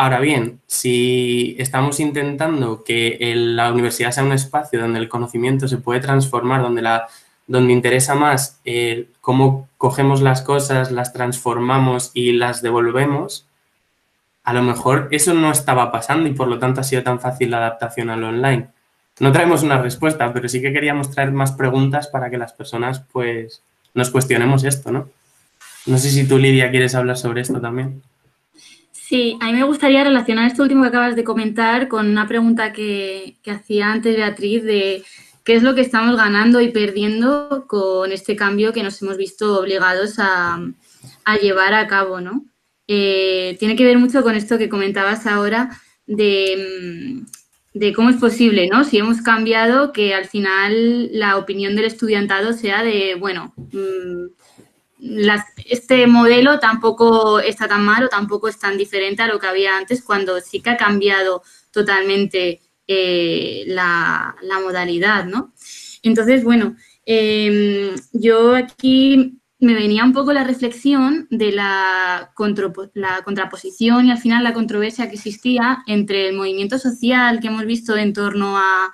Ahora 0.00 0.18
bien, 0.18 0.62
si 0.66 1.56
estamos 1.58 2.00
intentando 2.00 2.84
que 2.84 3.18
la 3.36 3.70
universidad 3.70 4.12
sea 4.12 4.24
un 4.24 4.32
espacio 4.32 4.80
donde 4.80 4.98
el 4.98 5.10
conocimiento 5.10 5.68
se 5.68 5.76
puede 5.76 6.00
transformar, 6.00 6.62
donde, 6.62 6.88
donde 7.46 7.74
interesa 7.74 8.14
más 8.14 8.60
eh, 8.64 9.10
cómo 9.20 9.68
cogemos 9.76 10.22
las 10.22 10.40
cosas, 10.40 10.90
las 10.90 11.12
transformamos 11.12 12.12
y 12.14 12.32
las 12.32 12.62
devolvemos, 12.62 13.46
a 14.42 14.54
lo 14.54 14.62
mejor 14.62 15.08
eso 15.10 15.34
no 15.34 15.52
estaba 15.52 15.92
pasando 15.92 16.30
y 16.30 16.32
por 16.32 16.48
lo 16.48 16.58
tanto 16.58 16.80
ha 16.80 16.84
sido 16.84 17.02
tan 17.02 17.20
fácil 17.20 17.50
la 17.50 17.58
adaptación 17.58 18.08
al 18.08 18.24
online. 18.24 18.68
No 19.18 19.32
traemos 19.32 19.62
una 19.62 19.82
respuesta, 19.82 20.32
pero 20.32 20.48
sí 20.48 20.62
que 20.62 20.72
queríamos 20.72 21.10
traer 21.10 21.30
más 21.30 21.52
preguntas 21.52 22.08
para 22.08 22.30
que 22.30 22.38
las 22.38 22.54
personas 22.54 23.02
pues 23.12 23.60
nos 23.92 24.08
cuestionemos 24.08 24.64
esto, 24.64 24.92
¿no? 24.92 25.10
No 25.84 25.98
sé 25.98 26.08
si 26.08 26.26
tú, 26.26 26.38
Lidia, 26.38 26.70
quieres 26.70 26.94
hablar 26.94 27.18
sobre 27.18 27.42
esto 27.42 27.60
también. 27.60 28.00
Sí, 29.10 29.36
a 29.40 29.46
mí 29.46 29.54
me 29.54 29.64
gustaría 29.64 30.04
relacionar 30.04 30.46
esto 30.46 30.62
último 30.62 30.82
que 30.82 30.88
acabas 30.90 31.16
de 31.16 31.24
comentar 31.24 31.88
con 31.88 32.06
una 32.08 32.28
pregunta 32.28 32.72
que, 32.72 33.38
hacía 33.44 33.90
antes 33.90 34.14
Beatriz 34.14 34.62
de 34.62 35.02
qué 35.42 35.56
es 35.56 35.64
lo 35.64 35.74
que 35.74 35.80
estamos 35.80 36.16
ganando 36.16 36.60
y 36.60 36.70
perdiendo 36.70 37.64
con 37.66 38.12
este 38.12 38.36
cambio 38.36 38.72
que 38.72 38.84
nos 38.84 39.02
hemos 39.02 39.16
visto 39.16 39.58
obligados 39.58 40.20
a, 40.20 40.60
llevar 41.42 41.74
a 41.74 41.88
cabo, 41.88 42.20
¿no? 42.20 42.44
Eh, 42.86 43.56
tiene 43.58 43.74
que 43.74 43.84
ver 43.84 43.98
mucho 43.98 44.22
con 44.22 44.36
esto 44.36 44.58
que 44.58 44.68
comentabas 44.68 45.26
ahora 45.26 45.70
de, 46.06 47.24
de 47.74 47.92
cómo 47.92 48.10
es 48.10 48.16
posible, 48.16 48.68
¿no? 48.68 48.84
Si 48.84 48.98
hemos 48.98 49.22
cambiado, 49.22 49.92
que 49.92 50.14
al 50.14 50.26
final 50.26 51.10
la 51.18 51.36
opinión 51.36 51.74
del 51.74 51.86
estudiantado 51.86 52.52
sea 52.52 52.84
de, 52.84 53.16
bueno, 53.16 53.54
mm, 55.00 55.28
este 55.66 56.06
modelo 56.06 56.58
tampoco 56.58 57.40
está 57.40 57.68
tan 57.68 57.84
mal 57.84 58.04
o 58.04 58.08
tampoco 58.08 58.48
es 58.48 58.58
tan 58.58 58.76
diferente 58.76 59.22
a 59.22 59.26
lo 59.26 59.38
que 59.38 59.46
había 59.46 59.76
antes, 59.76 60.02
cuando 60.02 60.40
sí 60.40 60.60
que 60.60 60.70
ha 60.70 60.76
cambiado 60.76 61.42
totalmente 61.70 62.60
eh, 62.86 63.64
la, 63.68 64.34
modalidad, 64.62 65.24
¿no? 65.24 65.54
Entonces, 66.02 66.42
bueno, 66.44 66.76
em, 67.06 67.94
yo 68.12 68.54
aquí 68.54 69.40
me 69.60 69.74
venía 69.74 70.04
un 70.04 70.12
poco 70.12 70.32
la 70.32 70.44
reflexión 70.44 71.28
de 71.30 71.52
la, 71.52 72.32
la, 72.94 73.22
contraposición 73.22 74.06
y 74.06 74.10
al 74.10 74.18
final 74.18 74.42
la 74.42 74.54
controversia 74.54 75.08
que 75.08 75.16
existía 75.16 75.82
entre 75.86 76.28
el 76.28 76.36
movimiento 76.36 76.78
social 76.78 77.40
que 77.40 77.48
hemos 77.48 77.66
visto 77.66 77.96
en 77.96 78.12
torno 78.12 78.56
a 78.58 78.92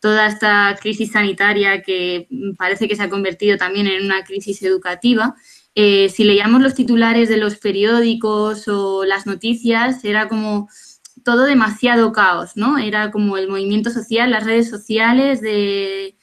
toda 0.00 0.26
esta 0.26 0.76
crisis 0.80 1.12
sanitaria 1.12 1.82
que 1.82 2.28
parece 2.56 2.88
que 2.88 2.96
se 2.96 3.02
ha 3.02 3.10
convertido 3.10 3.56
también 3.56 3.86
en 3.86 4.04
una 4.04 4.24
crisis 4.24 4.62
educativa. 4.62 5.34
Eh, 5.74 6.08
si 6.08 6.24
leíamos 6.24 6.62
los 6.62 6.74
titulares 6.74 7.28
de 7.28 7.36
los 7.36 7.56
periódicos 7.56 8.68
o 8.68 9.04
las 9.04 9.26
noticias, 9.26 10.04
era 10.04 10.28
como 10.28 10.68
todo 11.24 11.44
demasiado 11.44 12.12
caos, 12.12 12.56
¿no? 12.56 12.78
Era 12.78 13.10
como 13.10 13.36
el 13.36 13.48
movimiento 13.48 13.90
social, 13.90 14.30
las 14.30 14.44
redes 14.44 14.70
sociales 14.70 15.40
de, 15.40 16.14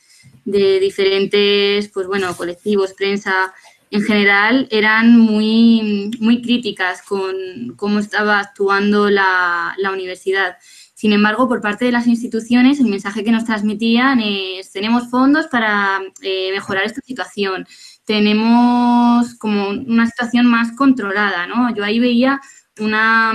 de 0.45 0.79
diferentes, 0.79 1.89
pues 1.89 2.07
bueno, 2.07 2.35
colectivos, 2.35 2.93
prensa, 2.93 3.53
en 3.91 4.03
general 4.03 4.67
eran 4.71 5.17
muy, 5.17 6.11
muy 6.19 6.41
críticas 6.41 7.01
con 7.01 7.35
cómo 7.75 7.99
estaba 7.99 8.39
actuando 8.39 9.09
la, 9.09 9.75
universidad. 9.93 10.57
Sin 10.95 11.11
embargo, 11.11 11.49
por 11.49 11.59
parte 11.59 11.83
de 11.83 11.91
las 11.91 12.07
instituciones, 12.07 12.79
el 12.79 12.87
mensaje 12.87 13.25
que 13.25 13.31
nos 13.31 13.43
transmitían 13.43 14.21
es 14.21 14.71
tenemos 14.71 15.09
fondos 15.09 15.47
para 15.47 15.99
eh, 16.21 16.51
mejorar 16.53 16.85
esta 16.85 17.01
situación, 17.01 17.67
tenemos 18.05 19.35
como 19.35 19.69
una 19.69 20.07
situación 20.07 20.45
más 20.45 20.71
controlada, 20.71 21.47
¿no? 21.47 21.75
Yo 21.75 21.83
ahí 21.83 21.99
veía 21.99 22.39
una, 22.79 23.33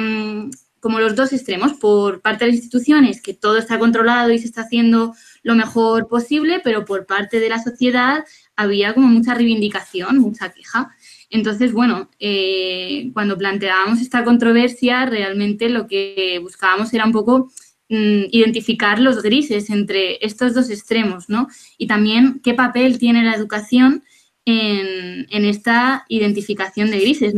como 0.80 1.00
los 1.00 1.14
dos 1.14 1.34
extremos, 1.34 1.74
por 1.74 2.22
parte 2.22 2.46
de 2.46 2.52
las 2.52 2.60
instituciones, 2.60 3.20
que 3.20 3.34
todo 3.34 3.58
está 3.58 3.78
controlado 3.78 4.30
y 4.32 4.38
se 4.38 4.46
está 4.46 4.62
haciendo 4.62 5.14
lo 5.42 5.54
mejor 5.54 6.08
posible, 6.08 6.62
pero 6.64 6.86
por 6.86 7.04
parte 7.04 7.40
de 7.40 7.50
la 7.50 7.62
sociedad 7.62 8.24
había 8.56 8.94
como 8.94 9.08
mucha 9.08 9.34
reivindicación, 9.34 10.18
mucha 10.18 10.50
queja. 10.50 10.96
Entonces, 11.30 11.72
bueno, 11.72 12.10
eh, 12.18 13.10
cuando 13.14 13.38
planteábamos 13.38 14.00
esta 14.00 14.24
controversia, 14.24 15.06
realmente 15.06 15.68
lo 15.68 15.86
que 15.86 16.40
buscábamos 16.42 16.92
era 16.92 17.06
un 17.06 17.12
poco 17.12 17.52
mm, 17.88 18.24
identificar 18.32 18.98
los 18.98 19.22
grises 19.22 19.70
entre 19.70 20.24
estos 20.24 20.54
dos 20.54 20.70
extremos, 20.70 21.28
¿no? 21.28 21.46
Y 21.78 21.86
también 21.86 22.40
qué 22.42 22.54
papel 22.54 22.98
tiene 22.98 23.22
la 23.22 23.34
educación 23.34 24.02
en, 24.44 25.44
esta 25.44 26.04
identificación 26.08 26.90
de 26.90 27.00
grises. 27.00 27.34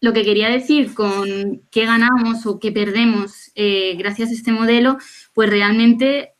Lo 0.00 0.12
que 0.12 0.24
quería 0.24 0.48
decir 0.48 0.94
con 0.94 1.62
qué 1.70 1.84
ganamos 1.86 2.46
o 2.46 2.58
qué 2.58 2.72
perdemos 2.72 3.52
eh, 3.54 3.94
gracias 3.96 4.30
a 4.30 4.32
este 4.32 4.50
modelo, 4.52 4.98
pues 5.34 5.50
realmente 5.50 6.34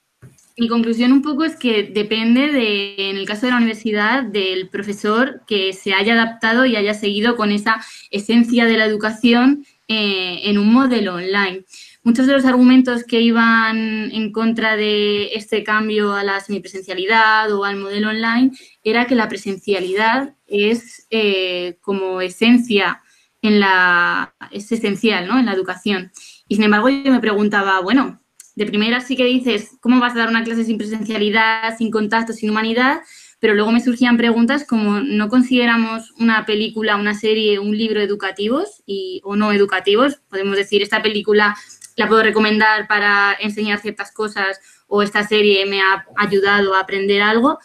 mi 0.60 0.68
conclusión 0.68 1.10
un 1.12 1.22
poco 1.22 1.44
es 1.44 1.56
que 1.56 1.84
depende, 1.84 2.52
de, 2.52 3.08
en 3.08 3.16
el 3.16 3.26
caso 3.26 3.46
de 3.46 3.52
la 3.52 3.56
universidad, 3.56 4.22
del 4.22 4.68
profesor 4.68 5.40
que 5.46 5.72
se 5.72 5.94
haya 5.94 6.12
adaptado 6.12 6.66
y 6.66 6.76
haya 6.76 6.92
seguido 6.92 7.34
con 7.34 7.50
esa 7.50 7.80
esencia 8.10 8.66
de 8.66 8.76
la 8.76 8.84
educación 8.84 9.64
eh, 9.88 10.40
en 10.44 10.58
un 10.58 10.70
modelo 10.70 11.14
online. 11.14 11.64
Muchos 12.02 12.26
de 12.26 12.34
los 12.34 12.44
argumentos 12.44 13.04
que 13.04 13.22
iban 13.22 14.12
en 14.12 14.32
contra 14.32 14.76
de 14.76 15.32
este 15.32 15.64
cambio 15.64 16.12
a 16.12 16.24
la 16.24 16.40
semipresencialidad 16.40 17.50
o 17.52 17.64
al 17.64 17.76
modelo 17.76 18.10
online 18.10 18.50
era 18.84 19.06
que 19.06 19.14
la 19.14 19.30
presencialidad 19.30 20.34
es 20.46 21.06
eh, 21.08 21.78
como 21.80 22.20
esencia 22.20 23.00
en 23.40 23.60
la 23.60 24.34
es 24.50 24.70
esencial 24.70 25.26
¿no? 25.26 25.38
en 25.38 25.46
la 25.46 25.54
educación. 25.54 26.12
Y 26.48 26.56
sin 26.56 26.64
embargo 26.64 26.90
yo 26.90 27.12
me 27.12 27.20
preguntaba, 27.20 27.80
bueno, 27.80 28.19
de 28.60 28.66
primera 28.66 29.00
sí 29.00 29.16
que 29.16 29.24
dices, 29.24 29.78
¿cómo 29.80 30.00
vas 30.00 30.14
a 30.14 30.18
dar 30.18 30.28
una 30.28 30.44
clase 30.44 30.64
sin 30.64 30.76
presencialidad, 30.76 31.78
sin 31.78 31.90
contacto, 31.90 32.34
sin 32.34 32.50
humanidad? 32.50 33.00
Pero 33.38 33.54
luego 33.54 33.72
me 33.72 33.80
surgían 33.80 34.18
preguntas 34.18 34.66
como, 34.66 35.00
¿no 35.00 35.30
consideramos 35.30 36.12
una 36.18 36.44
película, 36.44 36.96
una 36.96 37.14
serie, 37.14 37.58
un 37.58 37.74
libro 37.74 38.02
educativos 38.02 38.82
y, 38.84 39.22
o 39.24 39.34
no 39.34 39.50
educativos? 39.50 40.20
Podemos 40.28 40.58
decir, 40.58 40.82
esta 40.82 41.00
película 41.00 41.56
la 41.96 42.06
puedo 42.06 42.22
recomendar 42.22 42.86
para 42.86 43.34
enseñar 43.40 43.80
ciertas 43.80 44.12
cosas 44.12 44.60
o 44.88 45.02
esta 45.02 45.26
serie 45.26 45.64
me 45.64 45.80
ha 45.80 46.04
ayudado 46.18 46.74
a 46.74 46.80
aprender 46.80 47.22
algo 47.22 47.58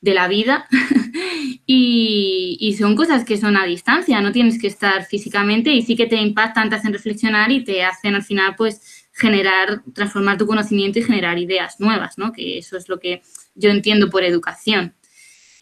de 0.00 0.14
la 0.14 0.28
vida 0.28 0.68
y, 1.66 2.56
y, 2.60 2.76
son 2.76 2.94
cosas 2.94 3.24
que 3.24 3.36
son 3.36 3.56
a 3.56 3.64
distancia, 3.64 4.20
no 4.20 4.30
tienes 4.30 4.60
que 4.60 4.68
estar 4.68 5.06
físicamente 5.06 5.72
y 5.72 5.82
sí 5.82 5.96
que 5.96 6.06
te 6.06 6.16
impactan, 6.16 6.70
te 6.70 6.76
hacen 6.76 6.92
reflexionar 6.92 7.50
y 7.50 7.64
te 7.64 7.82
hacen 7.82 8.14
al 8.14 8.22
final 8.22 8.54
pues 8.56 9.05
generar, 9.16 9.82
transformar 9.94 10.36
tu 10.36 10.46
conocimiento 10.46 10.98
y 10.98 11.02
generar 11.02 11.38
ideas 11.38 11.80
nuevas, 11.80 12.18
¿no? 12.18 12.32
Que 12.32 12.58
eso 12.58 12.76
es 12.76 12.88
lo 12.88 13.00
que 13.00 13.22
yo 13.54 13.70
entiendo 13.70 14.10
por 14.10 14.24
educación. 14.24 14.94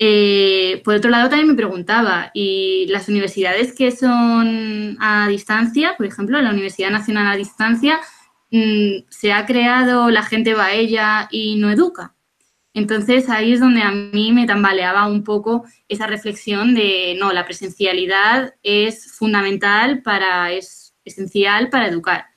Eh, 0.01 0.83
por 0.85 0.97
otro 0.97 1.11
lado, 1.11 1.29
también 1.29 1.49
me 1.49 1.55
preguntaba, 1.55 2.33
¿y 2.35 2.87
las 2.89 3.09
universidades 3.09 3.73
que 3.73 3.93
son 3.93 4.97
a 5.01 5.29
distancia, 5.29 5.95
por 5.97 6.07
ejemplo, 6.07 6.43
la 6.43 6.51
Universidad 6.51 6.91
Nacional 6.91 7.29
a 7.29 7.37
distancia, 7.37 8.01
mm, 8.51 9.05
se 9.09 9.33
ha 9.33 9.47
creado, 9.47 10.11
la 10.11 10.25
gente 10.25 10.55
va 10.55 10.67
a 10.67 10.73
ella 10.73 11.29
y 11.31 11.57
no 11.57 11.71
educa? 11.71 12.15
Entonces 12.75 13.29
ahí 13.31 13.53
es 13.53 13.61
donde 13.61 13.83
a 13.83 13.93
mí 13.93 14.33
me 14.33 14.47
tambaleaba 14.47 15.07
un 15.07 15.23
poco 15.23 15.65
esa 15.89 16.09
reflexión 16.09 16.75
de, 16.75 17.17
no, 17.21 17.33
la 17.33 17.45
presencialidad 17.45 18.55
es 18.65 19.13
fundamental 19.13 20.03
para, 20.03 20.51
es 20.51 20.93
esencial 21.05 21.69
para 21.71 21.87
educar. 21.87 22.34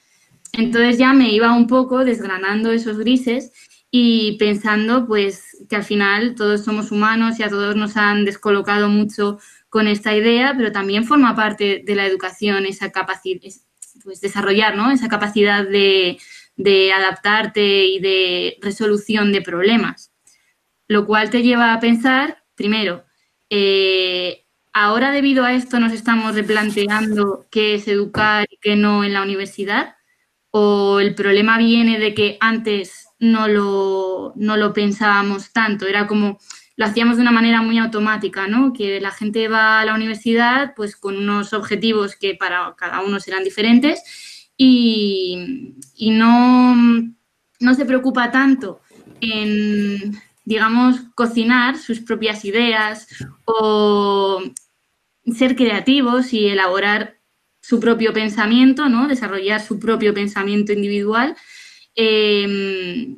Entonces 0.58 0.98
ya 0.98 1.14
me 1.14 1.32
iba 1.32 1.54
un 1.54 1.68
poco 1.68 2.04
desgranando 2.04 2.72
esos 2.72 2.98
grises 2.98 3.54
y 3.92 4.38
pensando 4.40 5.06
pues 5.08 5.56
que 5.70 5.76
al 5.76 5.84
final 5.84 6.34
todos 6.34 6.66
somos 6.66 6.92
humanos 6.92 7.40
y 7.40 7.44
a 7.44 7.50
todos 7.50 7.76
nos 7.76 7.96
han 7.96 8.26
descolocado 8.26 8.90
mucho 8.90 9.38
con 9.70 9.88
esta 9.88 10.16
idea, 10.16 10.56
pero 10.58 10.72
también 10.72 11.06
forma 11.06 11.36
parte 11.36 11.84
de 11.86 11.96
la 11.96 12.08
educación 12.08 12.66
esa 12.66 12.92
capacidad, 12.92 13.42
pues 14.04 14.20
desarrollar 14.20 14.76
¿no? 14.76 14.90
esa 14.90 15.08
capacidad 15.10 15.64
de, 15.64 16.18
adaptarte 16.92 17.86
y 17.86 18.00
de 18.00 18.58
resolución 18.60 19.32
de 19.32 19.44
problemas. 19.44 20.12
lo 20.88 21.06
cual 21.06 21.30
te 21.30 21.44
lleva 21.44 21.74
a 21.74 21.80
pensar, 21.80 22.44
primero, 22.56 23.06
eh, 23.50 24.46
ahora 24.74 25.12
debido 25.12 25.44
a 25.46 25.54
esto 25.54 25.80
nos 25.80 25.94
estamos 25.94 26.34
replanteando 26.36 27.46
qué 27.52 27.76
es 27.76 27.88
educar 27.88 28.48
y 28.50 28.58
qué 28.58 28.76
no 28.76 29.04
en 29.04 29.14
la 29.14 29.22
universidad, 29.22 29.97
o 30.58 31.00
el 31.00 31.14
problema 31.14 31.58
viene 31.58 32.00
de 32.00 32.14
que 32.14 32.38
antes 32.40 33.08
no 33.20 33.48
lo, 33.48 34.34
no 34.36 34.58
lo 34.58 34.74
pensábamos 34.74 35.52
tanto, 35.52 35.86
era 35.86 36.08
como 36.08 36.40
lo 36.76 36.86
hacíamos 36.86 37.18
de 37.18 37.24
una 37.24 37.32
manera 37.32 37.62
muy 37.62 37.78
automática, 37.80 38.48
¿no? 38.48 38.72
Que 38.72 39.02
la 39.02 39.12
gente 39.12 39.48
va 39.48 39.80
a 39.80 39.86
la 39.86 39.96
universidad 39.96 40.74
pues 40.76 40.96
con 40.96 41.18
unos 41.18 41.54
objetivos 41.54 42.16
que 42.16 42.36
para 42.36 42.76
cada 42.78 43.02
uno 43.02 43.20
serán 43.20 43.44
diferentes 43.44 44.52
y, 44.58 45.74
no, 46.12 46.76
no 47.60 47.74
se 47.74 47.86
preocupa 47.86 48.32
tanto 48.32 48.82
en, 49.22 50.20
digamos, 50.46 51.02
cocinar 51.16 51.78
sus 51.78 52.00
propias 52.00 52.46
ideas 52.46 53.08
o 53.46 54.42
ser 55.36 55.56
creativos 55.56 56.34
y 56.34 56.48
elaborar 56.48 57.17
su 57.68 57.80
propio 57.80 58.14
pensamiento, 58.14 58.88
¿no? 58.88 59.08
Desarrollar 59.08 59.60
su 59.62 59.78
propio 59.78 60.14
pensamiento 60.14 60.72
individual. 60.72 61.36
Eh, 61.96 63.18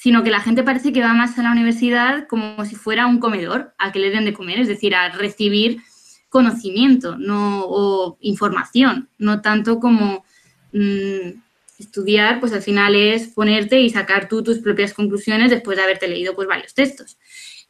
sino 0.00 0.22
que 0.22 0.30
la 0.30 0.40
gente 0.40 0.62
parece 0.62 0.94
que 0.94 1.02
va 1.02 1.12
más 1.12 1.38
a 1.38 1.42
la 1.42 1.52
universidad 1.52 2.26
como 2.26 2.64
si 2.64 2.74
fuera 2.74 3.06
un 3.06 3.20
comedor, 3.20 3.74
a 3.76 3.92
que 3.92 3.98
le 3.98 4.08
den 4.08 4.24
de 4.24 4.32
comer, 4.32 4.58
es 4.58 4.68
decir, 4.68 4.94
a 4.94 5.10
recibir 5.10 5.82
conocimiento 6.30 7.18
no, 7.18 7.64
o 7.66 8.16
información, 8.22 9.10
no 9.18 9.42
tanto 9.42 9.78
como 9.78 10.24
mm, 10.72 11.38
estudiar, 11.78 12.40
pues 12.40 12.54
al 12.54 12.62
final 12.62 12.94
es 12.94 13.28
ponerte 13.28 13.78
y 13.82 13.90
sacar 13.90 14.26
tú 14.26 14.42
tus 14.42 14.60
propias 14.60 14.94
conclusiones 14.94 15.50
después 15.50 15.76
de 15.76 15.82
haberte 15.82 16.08
leído 16.08 16.34
pues 16.34 16.48
varios 16.48 16.72
textos. 16.72 17.18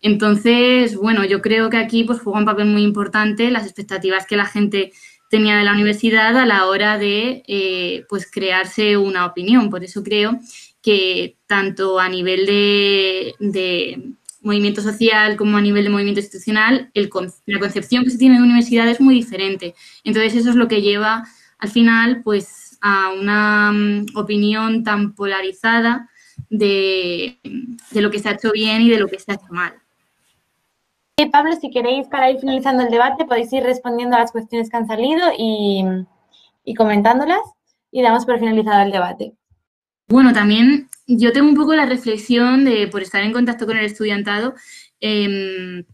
Entonces, 0.01 0.95
bueno, 0.95 1.25
yo 1.25 1.43
creo 1.43 1.69
que 1.69 1.79
aquí 1.79 2.05
pues 2.05 2.21
juega 2.21 2.39
un 2.39 2.45
papel 2.45 2.67
muy 2.67 2.83
importante 2.83 3.51
las 3.51 3.65
expectativas 3.65 4.25
que 4.25 4.37
la 4.37 4.47
gente 4.47 4.93
tenía 5.31 5.57
de 5.57 5.65
la 5.65 5.73
universidad 5.73 6.37
a 6.37 6.45
la 6.45 6.67
hora 6.67 6.99
de 6.99 7.45
eh, 7.47 8.05
pues 8.09 8.29
crearse 8.31 8.97
una 8.97 9.25
opinión. 9.25 9.71
Por 9.71 9.85
eso 9.85 10.03
creo 10.03 10.39
que 10.83 11.39
tanto 11.47 11.99
a 12.01 12.09
nivel 12.09 12.47
de, 12.47 14.15
movimiento 14.43 14.83
social 14.83 15.37
como 15.37 15.57
a 15.57 15.61
nivel 15.61 15.85
de 15.85 15.91
movimiento 15.91 16.21
institucional, 16.21 16.91
la 16.95 17.59
concepción 17.59 18.05
que 18.05 18.11
se 18.11 18.19
tiene 18.19 18.37
de 18.37 18.43
universidad 18.43 18.89
es 18.89 19.01
muy 19.01 19.15
diferente. 19.15 19.75
Entonces, 20.03 20.35
eso 20.35 20.51
es 20.51 20.57
lo 20.57 20.67
que 20.67 20.83
lleva 20.83 21.25
al 21.59 21.71
final 21.71 22.23
pues, 22.25 22.79
a 22.81 23.13
una 23.13 23.71
mm, 23.73 24.07
opinión 24.17 24.83
tan 24.83 25.15
polarizada 25.15 26.09
de, 26.49 27.39
lo 27.93 28.11
que 28.11 28.19
se 28.19 28.29
ha 28.31 28.33
hecho 28.33 28.51
bien 28.51 28.83
y 28.83 28.91
de 28.91 28.99
lo 28.99 29.07
que 29.07 29.19
se 29.21 29.31
ha 29.31 29.35
hecho 29.37 29.47
mal. 29.51 29.75
Pablo, 31.27 31.53
si 31.61 31.71
queréis, 31.71 32.07
para 32.09 32.31
ir 32.31 32.39
finalizando 32.39 32.83
el 32.83 32.91
debate, 32.91 33.25
podéis 33.25 33.53
ir 33.53 33.63
respondiendo 33.63 34.17
a 34.17 34.21
las 34.21 34.33
cuestiones 34.33 34.71
que 34.71 34.77
han 34.77 34.87
salido 34.87 35.27
y, 35.37 35.85
comentándolas 36.77 37.41
y 37.91 38.03
damos 38.03 38.25
por 38.25 38.39
finalizado 38.39 38.83
el 38.83 38.93
debate. 38.93 39.35
Bueno, 40.09 40.33
también 40.33 40.89
yo 41.07 41.33
tengo 41.33 41.49
un 41.49 41.57
poco 41.57 41.75
la 41.75 41.87
reflexión 41.87 42.65
de, 42.65 42.87
por 42.87 43.03
estar 43.03 43.23
en 43.23 43.33
contacto 43.33 43.67
con 43.67 43.77
el 43.77 43.85
estudiantado, 43.85 44.55
em, 45.01 45.85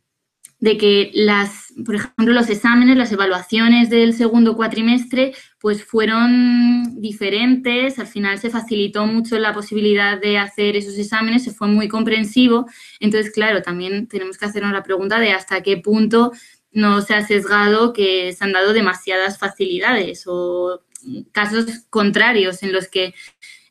de 0.60 0.78
que 0.78 1.10
las, 1.14 1.65
por 1.84 1.94
ejemplo, 1.94 2.32
los 2.32 2.48
exámenes, 2.48 2.96
las 2.96 3.12
evaluaciones 3.12 3.90
del 3.90 4.14
segundo 4.14 4.56
cuatrimestre, 4.56 5.34
pues 5.60 5.84
fueron 5.84 7.00
diferentes, 7.00 7.98
al 7.98 8.06
final 8.06 8.38
se 8.38 8.50
facilitó 8.50 9.06
mucho 9.06 9.38
la 9.38 9.52
posibilidad 9.52 10.18
de 10.18 10.38
hacer 10.38 10.76
esos 10.76 10.96
exámenes, 10.96 11.44
se 11.44 11.52
fue 11.52 11.68
muy 11.68 11.88
comprensivo, 11.88 12.66
entonces, 13.00 13.32
claro, 13.32 13.62
también 13.62 14.06
tenemos 14.06 14.38
que 14.38 14.46
hacernos 14.46 14.72
la 14.72 14.82
pregunta 14.82 15.20
de 15.20 15.32
hasta 15.32 15.62
qué 15.62 15.76
punto 15.76 16.32
no 16.72 17.00
se 17.00 17.14
ha 17.14 17.26
sesgado 17.26 17.92
que 17.92 18.32
se 18.32 18.44
han 18.44 18.52
dado 18.52 18.72
demasiadas 18.72 19.38
facilidades 19.38 20.24
o 20.26 20.82
casos 21.32 21.86
contrarios 21.90 22.62
en 22.62 22.72
los 22.72 22.88
que 22.88 23.14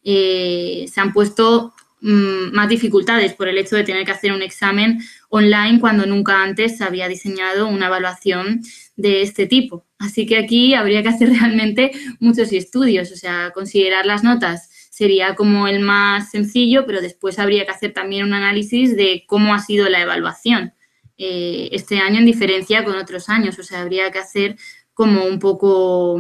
eh, 0.03 0.85
se 0.91 1.01
han 1.01 1.13
puesto 1.13 1.73
mm, 2.01 2.53
más 2.53 2.69
dificultades 2.69 3.33
por 3.33 3.47
el 3.47 3.57
hecho 3.57 3.75
de 3.75 3.83
tener 3.83 4.05
que 4.05 4.11
hacer 4.11 4.31
un 4.31 4.41
examen 4.41 4.99
online 5.35 5.79
cuando 5.79 6.05
nunca 6.05 6.41
antes 6.41 6.77
se 6.77 6.83
había 6.83 7.07
diseñado 7.09 7.67
una 7.67 7.87
evaluación 7.87 8.61
de 8.95 9.21
este 9.21 9.47
tipo. 9.47 9.85
Así 9.99 10.25
que 10.25 10.37
aquí 10.37 10.73
habría 10.73 11.03
que 11.03 11.09
hacer 11.09 11.29
realmente 11.39 11.91
muchos 12.19 12.51
estudios, 12.53 13.11
o 13.11 13.15
sea, 13.15 13.51
considerar 13.53 14.05
las 14.05 14.23
notas 14.23 14.69
sería 14.89 15.35
como 15.35 15.67
el 15.67 15.81
más 15.81 16.31
sencillo, 16.31 16.85
pero 16.85 17.01
después 17.01 17.37
habría 17.37 17.65
que 17.65 17.71
hacer 17.71 17.91
también 17.91 18.23
un 18.23 18.33
análisis 18.33 18.95
de 18.95 19.25
cómo 19.27 19.53
ha 19.53 19.59
sido 19.59 19.89
la 19.89 20.01
evaluación 20.01 20.73
eh, 21.17 21.67
este 21.73 21.99
año 21.99 22.19
en 22.19 22.25
diferencia 22.25 22.85
con 22.85 22.95
otros 22.95 23.27
años, 23.27 23.59
o 23.59 23.63
sea, 23.63 23.81
habría 23.81 24.11
que 24.11 24.19
hacer 24.19 24.55
como 24.93 25.25
un 25.25 25.39
poco, 25.39 26.17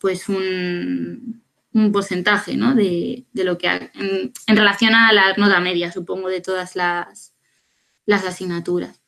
pues 0.00 0.28
un, 0.30 1.42
porcentaje 1.92 2.56
¿no? 2.56 2.74
de, 2.74 3.26
lo 3.34 3.58
que 3.58 3.66
en, 3.66 4.56
relación 4.56 4.94
a 4.94 5.12
la 5.12 5.34
nota 5.36 5.60
media, 5.60 5.92
supongo, 5.92 6.28
de 6.30 6.40
todas 6.40 6.74
las, 6.74 7.35
las 8.06 8.24
asignaturas. 8.24 8.98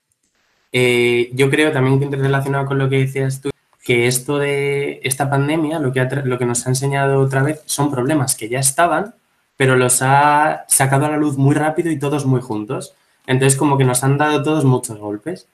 Eh, 0.72 1.30
yo 1.32 1.48
creo 1.48 1.72
también 1.72 1.98
que 1.98 2.04
interrelacionado 2.04 2.66
con 2.66 2.78
lo 2.78 2.88
que 2.90 2.98
decías 2.98 3.40
tú, 3.40 3.50
que 3.82 4.06
esto 4.06 4.38
de 4.38 5.00
esta 5.02 5.30
pandemia, 5.30 5.78
lo 5.78 5.92
que, 5.92 6.06
lo 6.24 6.38
que 6.38 6.44
nos 6.44 6.66
ha 6.66 6.70
enseñado 6.70 7.20
otra 7.20 7.42
vez, 7.42 7.62
son 7.64 7.90
problemas 7.90 8.34
que 8.34 8.48
ya 8.48 8.58
estaban, 8.58 9.14
pero 9.56 9.76
los 9.76 10.02
ha 10.02 10.64
sacado 10.68 11.06
a 11.06 11.10
la 11.10 11.16
luz 11.16 11.38
muy 11.38 11.54
rápido 11.54 11.90
y 11.90 11.98
todos 11.98 12.26
muy 12.26 12.40
juntos. 12.42 12.94
Entonces, 13.26 13.58
como 13.58 13.78
que 13.78 13.84
nos 13.84 14.04
han 14.04 14.18
dado 14.18 14.42
todos 14.42 14.64
muchos 14.64 14.98
golpes. 14.98 15.48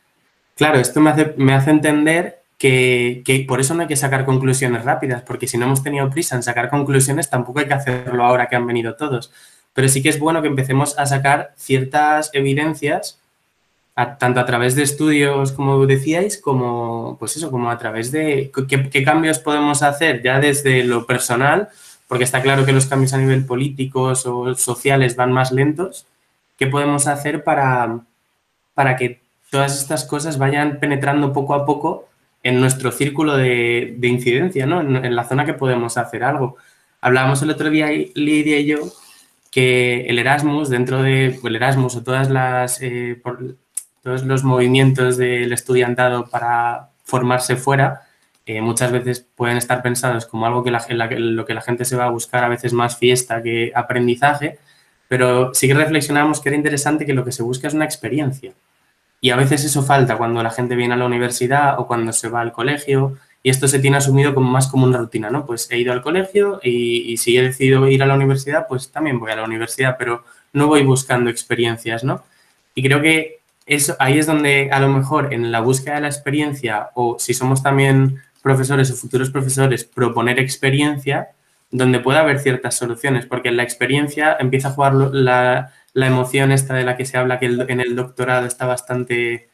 Claro, 0.56 0.78
esto 0.78 1.00
me 1.00 1.10
hace, 1.10 1.34
me 1.36 1.54
hace 1.54 1.70
entender 1.70 2.44
que, 2.58 3.44
por 3.46 3.60
eso 3.60 3.74
no 3.74 3.82
hay 3.82 3.88
que 3.88 3.96
sacar 3.96 4.24
conclusiones 4.24 4.84
rápidas, 4.84 5.22
porque 5.22 5.46
si 5.46 5.58
no 5.58 5.66
hemos 5.66 5.82
tenido 5.82 6.08
prisa 6.10 6.36
en 6.36 6.42
sacar 6.42 6.70
conclusiones, 6.70 7.28
tampoco 7.28 7.60
hay 7.60 7.66
que 7.66 7.74
hacerlo 7.74 8.24
ahora 8.24 8.48
que 8.48 8.56
han 8.56 8.66
venido 8.66 8.96
todos. 8.96 9.32
Pero 9.72 9.88
sí 9.88 10.02
que 10.02 10.08
es 10.08 10.18
bueno 10.18 10.40
que 10.40 10.48
empecemos 10.48 10.98
a 10.98 11.06
sacar 11.06 11.52
ciertas 11.56 12.30
evidencias, 12.32 13.20
tanto 13.94 14.40
a 14.40 14.46
través 14.46 14.74
de 14.74 14.82
estudios, 14.82 15.52
como 15.52 15.86
decíais, 15.86 16.38
como, 16.38 17.16
pues 17.18 17.36
eso, 17.36 17.50
como 17.50 17.70
a 17.70 17.78
través 17.78 18.10
de 18.10 18.50
qué, 18.68 19.04
cambios 19.04 19.38
podemos 19.38 19.82
hacer 19.82 20.22
ya 20.22 20.40
desde 20.40 20.82
lo 20.84 21.06
personal, 21.06 21.68
porque 22.08 22.24
está 22.24 22.42
claro 22.42 22.66
que 22.66 22.72
los 22.72 22.86
cambios 22.86 23.14
a 23.14 23.18
nivel 23.18 23.46
políticos 23.46 24.26
o 24.26 24.52
sociales 24.56 25.14
van 25.16 25.32
más 25.32 25.52
lentos, 25.52 26.06
qué 26.58 26.66
podemos 26.66 27.06
hacer 27.06 27.44
para, 27.44 28.00
para 28.74 28.96
que 28.96 29.20
todas 29.50 29.80
estas 29.80 30.04
cosas 30.04 30.38
vayan 30.38 30.80
penetrando 30.80 31.32
poco 31.32 31.54
a 31.54 31.64
poco 31.64 32.08
en 32.42 32.60
nuestro 32.60 32.90
círculo 32.90 33.36
de, 33.36 33.96
incidencia, 34.02 34.66
¿no? 34.66 34.80
En, 34.80 35.16
la 35.16 35.24
zona 35.24 35.46
que 35.46 35.54
podemos 35.54 35.96
hacer 35.96 36.24
algo. 36.24 36.56
Hablábamos 37.00 37.42
el 37.42 37.50
otro 37.50 37.70
día, 37.70 37.88
Lidia 38.14 38.58
y 38.58 38.66
yo, 38.66 38.78
que 39.52 40.06
el 40.06 40.18
Erasmus, 40.18 40.68
dentro 40.68 41.02
de 41.02 41.38
el 41.42 41.56
Erasmus 41.56 41.96
o 41.96 42.02
todas 42.02 42.28
las, 42.28 42.82
eh, 42.82 43.20
todos 44.04 44.22
los 44.24 44.44
movimientos 44.44 45.16
del 45.16 45.52
estudiantado 45.52 46.26
para 46.26 46.90
formarse 47.02 47.56
fuera, 47.56 48.02
eh, 48.46 48.60
muchas 48.60 48.92
veces 48.92 49.26
pueden 49.34 49.56
estar 49.56 49.82
pensados 49.82 50.26
como 50.26 50.46
algo 50.46 50.62
que 50.62 50.70
la, 50.70 50.86
lo 50.88 51.46
que 51.46 51.54
la 51.54 51.62
gente 51.62 51.86
se 51.86 51.96
va 51.96 52.04
a 52.04 52.10
buscar 52.10 52.44
a 52.44 52.48
veces 52.48 52.74
más 52.74 52.98
fiesta 52.98 53.42
que 53.42 53.72
aprendizaje, 53.74 54.58
pero 55.08 55.54
sí 55.54 55.66
que 55.66 55.74
reflexionamos 55.74 56.40
que 56.40 56.50
era 56.50 56.56
interesante 56.56 57.06
que 57.06 57.14
lo 57.14 57.24
que 57.24 57.32
se 57.32 57.42
busca 57.42 57.66
es 57.66 57.74
una 57.74 57.86
experiencia. 57.86 58.52
Y 59.22 59.30
a 59.30 59.36
veces 59.36 59.64
eso 59.64 59.82
falta 59.82 60.18
cuando 60.18 60.42
la 60.42 60.50
gente 60.50 60.76
viene 60.76 60.92
a 60.92 60.98
la 60.98 61.06
universidad 61.06 61.80
o 61.80 61.86
cuando 61.86 62.12
se 62.12 62.28
va 62.28 62.42
al 62.42 62.52
colegio 62.52 63.16
y 63.42 63.48
esto 63.48 63.68
se 63.68 63.78
tiene 63.78 63.96
asumido 63.96 64.34
como 64.34 64.50
más 64.50 64.68
como 64.68 64.84
una 64.84 64.98
rutina, 64.98 65.30
¿no? 65.30 65.46
Pues 65.46 65.70
he 65.70 65.78
ido 65.78 65.94
al 65.94 66.02
colegio 66.02 66.60
y, 66.62 67.16
si 67.16 67.38
he 67.38 67.42
decidido 67.42 67.88
ir 67.88 68.02
a 68.02 68.06
la 68.06 68.14
universidad, 68.14 68.66
pues 68.68 68.90
también 68.90 69.18
voy 69.18 69.32
a 69.32 69.36
la 69.36 69.44
universidad, 69.44 69.96
pero 69.98 70.24
no 70.52 70.66
voy 70.66 70.82
buscando 70.82 71.30
experiencias, 71.30 72.04
¿no? 72.04 72.22
Y 72.74 72.82
creo 72.82 73.00
que 73.00 73.40
ahí 73.98 74.18
es 74.18 74.26
donde 74.26 74.70
a 74.72 74.80
lo 74.80 74.88
mejor 74.88 75.32
en 75.32 75.50
la 75.52 75.60
búsqueda 75.60 75.96
de 75.96 76.00
la 76.02 76.08
experiencia 76.08 76.90
o 76.94 77.16
si 77.18 77.34
somos 77.34 77.62
también 77.62 78.22
profesores 78.42 78.90
o 78.90 78.94
futuros 78.94 79.30
profesores, 79.30 79.84
proponer 79.84 80.38
experiencia 80.38 81.30
donde 81.70 82.00
pueda 82.00 82.20
haber 82.20 82.38
ciertas 82.38 82.76
soluciones, 82.76 83.26
porque 83.26 83.48
en 83.48 83.56
la 83.56 83.62
experiencia 83.62 84.36
empieza 84.38 84.68
a 84.68 84.72
jugar 84.72 84.94
la, 84.94 85.72
la 85.94 86.06
emoción 86.06 86.52
esta 86.52 86.74
de 86.74 86.84
la 86.84 86.96
que 86.96 87.06
se 87.06 87.16
habla 87.16 87.38
que 87.38 87.46
en 87.46 87.80
el 87.80 87.96
doctorado 87.96 88.46
está 88.46 88.66
bastante 88.66 89.48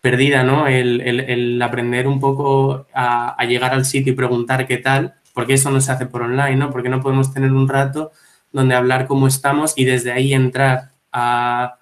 perdida, 0.00 0.44
¿no? 0.44 0.66
El, 0.66 1.60
aprender 1.62 2.06
un 2.06 2.20
poco 2.20 2.86
a, 2.94 3.36
llegar 3.46 3.72
al 3.72 3.84
sitio 3.84 4.12
y 4.12 4.16
preguntar 4.16 4.66
qué 4.66 4.78
tal, 4.78 5.14
porque 5.34 5.54
eso 5.54 5.70
no 5.70 5.80
se 5.80 5.92
hace 5.92 6.06
por 6.06 6.22
online, 6.22 6.56
¿no? 6.56 6.70
Porque 6.70 6.88
no 6.88 7.00
podemos 7.00 7.32
tener 7.32 7.52
un 7.52 7.68
rato 7.68 8.12
donde 8.52 8.74
hablar 8.74 9.06
cómo 9.06 9.26
estamos 9.26 9.74
y 9.76 9.84
desde 9.84 10.12
ahí 10.12 10.34
entrar 10.34 10.92
a, 11.12 11.79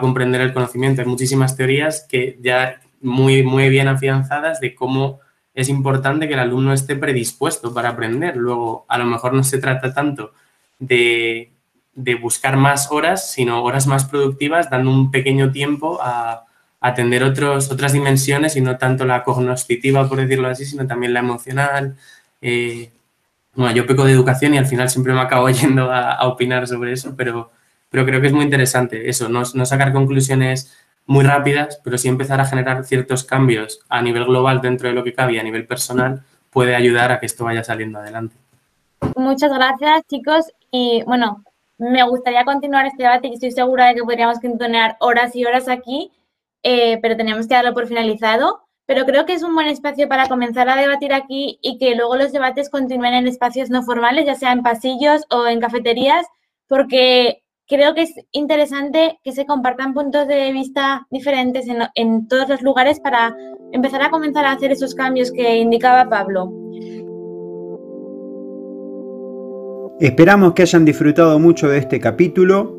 comprender 0.00 0.40
el 0.40 0.52
conocimiento. 0.52 1.02
Hay 1.02 1.08
muchísimas 1.08 1.56
teorías 1.56 2.06
que 2.08 2.38
ya 2.40 2.80
muy, 3.00 3.42
muy 3.42 3.68
bien 3.68 3.88
afianzadas 3.88 4.60
de 4.60 4.74
cómo 4.74 5.20
es 5.54 5.68
importante 5.68 6.28
que 6.28 6.34
el 6.34 6.40
alumno 6.40 6.72
esté 6.72 6.96
predispuesto 6.96 7.74
para 7.74 7.90
aprender. 7.90 8.36
Luego, 8.36 8.86
a 8.88 8.98
lo 8.98 9.04
mejor 9.04 9.34
no 9.34 9.44
se 9.44 9.58
trata 9.58 9.92
tanto 9.92 10.32
de 10.78 11.52
de 11.94 12.14
buscar 12.14 12.56
más 12.56 12.90
horas, 12.90 13.30
sino 13.30 13.62
horas 13.62 13.86
más 13.86 14.04
productivas, 14.04 14.70
dando 14.70 14.90
un 14.90 15.10
pequeño 15.10 15.52
tiempo 15.52 15.98
a, 16.02 16.46
atender 16.84 17.22
otros, 17.22 17.70
otras 17.70 17.92
dimensiones 17.92 18.56
y 18.56 18.60
no 18.60 18.76
tanto 18.76 19.04
la 19.04 19.22
cognoscitiva, 19.22 20.08
por 20.08 20.18
decirlo 20.18 20.48
así, 20.48 20.64
sino 20.64 20.84
también 20.84 21.14
la 21.14 21.20
emocional. 21.20 21.96
Eh, 22.40 22.90
bueno, 23.54 23.72
yo 23.72 23.86
peco 23.86 24.04
de 24.04 24.10
educación 24.10 24.54
y 24.54 24.58
al 24.58 24.66
final 24.66 24.90
siempre 24.90 25.12
me 25.12 25.20
acabo 25.20 25.48
yendo 25.50 25.92
a, 25.92 26.26
opinar 26.26 26.66
sobre 26.66 26.92
eso, 26.92 27.14
pero, 27.16 27.52
pero 27.92 28.06
creo 28.06 28.20
que 28.22 28.28
es 28.28 28.32
muy 28.32 28.42
interesante 28.44 29.08
eso, 29.08 29.28
no, 29.28 29.44
sacar 29.44 29.92
conclusiones 29.92 30.72
muy 31.04 31.24
rápidas, 31.24 31.78
pero 31.84 31.98
sí 31.98 32.08
empezar 32.08 32.40
a 32.40 32.46
generar 32.46 32.84
ciertos 32.84 33.22
cambios 33.22 33.80
a 33.90 34.00
nivel 34.00 34.24
global 34.24 34.62
dentro 34.62 34.88
de 34.88 34.94
lo 34.94 35.04
que 35.04 35.12
cabe 35.12 35.34
y 35.34 35.38
a 35.38 35.42
nivel 35.42 35.66
personal 35.66 36.22
puede 36.50 36.74
ayudar 36.74 37.12
a 37.12 37.20
que 37.20 37.26
esto 37.26 37.44
vaya 37.44 37.62
saliendo 37.62 37.98
adelante. 37.98 38.34
Muchas 39.14 39.52
gracias, 39.52 40.02
chicos. 40.08 40.46
Y 40.70 41.02
bueno, 41.04 41.44
me 41.76 42.02
gustaría 42.04 42.46
continuar 42.46 42.86
este 42.86 43.02
debate 43.02 43.28
y 43.28 43.34
estoy 43.34 43.50
segura 43.50 43.88
de 43.88 43.96
que 43.96 44.02
podríamos 44.02 44.40
continuar 44.40 44.96
horas 45.00 45.36
y 45.36 45.44
horas 45.44 45.68
aquí, 45.68 46.10
eh, 46.62 46.98
pero 47.02 47.16
tenemos 47.16 47.46
que 47.46 47.54
darlo 47.54 47.74
por 47.74 47.88
finalizado. 47.88 48.62
Pero 48.86 49.04
creo 49.04 49.26
que 49.26 49.34
es 49.34 49.42
un 49.42 49.54
buen 49.54 49.66
espacio 49.66 50.08
para 50.08 50.28
comenzar 50.28 50.68
a 50.70 50.76
debatir 50.76 51.12
aquí 51.12 51.58
y 51.60 51.76
que 51.76 51.94
luego 51.94 52.16
los 52.16 52.32
debates 52.32 52.70
continúen 52.70 53.12
en 53.12 53.26
espacios 53.26 53.68
no 53.68 53.82
formales, 53.82 54.24
ya 54.24 54.34
sea 54.34 54.52
en 54.52 54.62
pasillos 54.62 55.24
o 55.28 55.46
en 55.46 55.60
cafeterías, 55.60 56.26
porque 56.68 57.41
creo 57.72 57.94
que 57.94 58.02
es 58.02 58.12
interesante 58.32 59.18
que 59.24 59.32
se 59.32 59.46
compartan 59.46 59.94
puntos 59.94 60.28
de 60.28 60.52
vista 60.52 61.06
diferentes 61.10 61.64
en, 61.94 62.28
todos 62.28 62.50
los 62.50 62.60
lugares 62.60 63.00
para 63.00 63.34
empezar 63.72 64.02
a 64.02 64.10
comenzar 64.10 64.44
a 64.44 64.52
hacer 64.52 64.72
esos 64.72 64.94
cambios 64.94 65.32
que 65.32 65.56
indicaba 65.56 66.10
Pablo. 66.10 66.52
Esperamos 70.00 70.52
que 70.52 70.62
hayan 70.62 70.84
disfrutado 70.84 71.38
mucho 71.38 71.68
de 71.68 71.78
este 71.78 71.98
capítulo. 71.98 72.76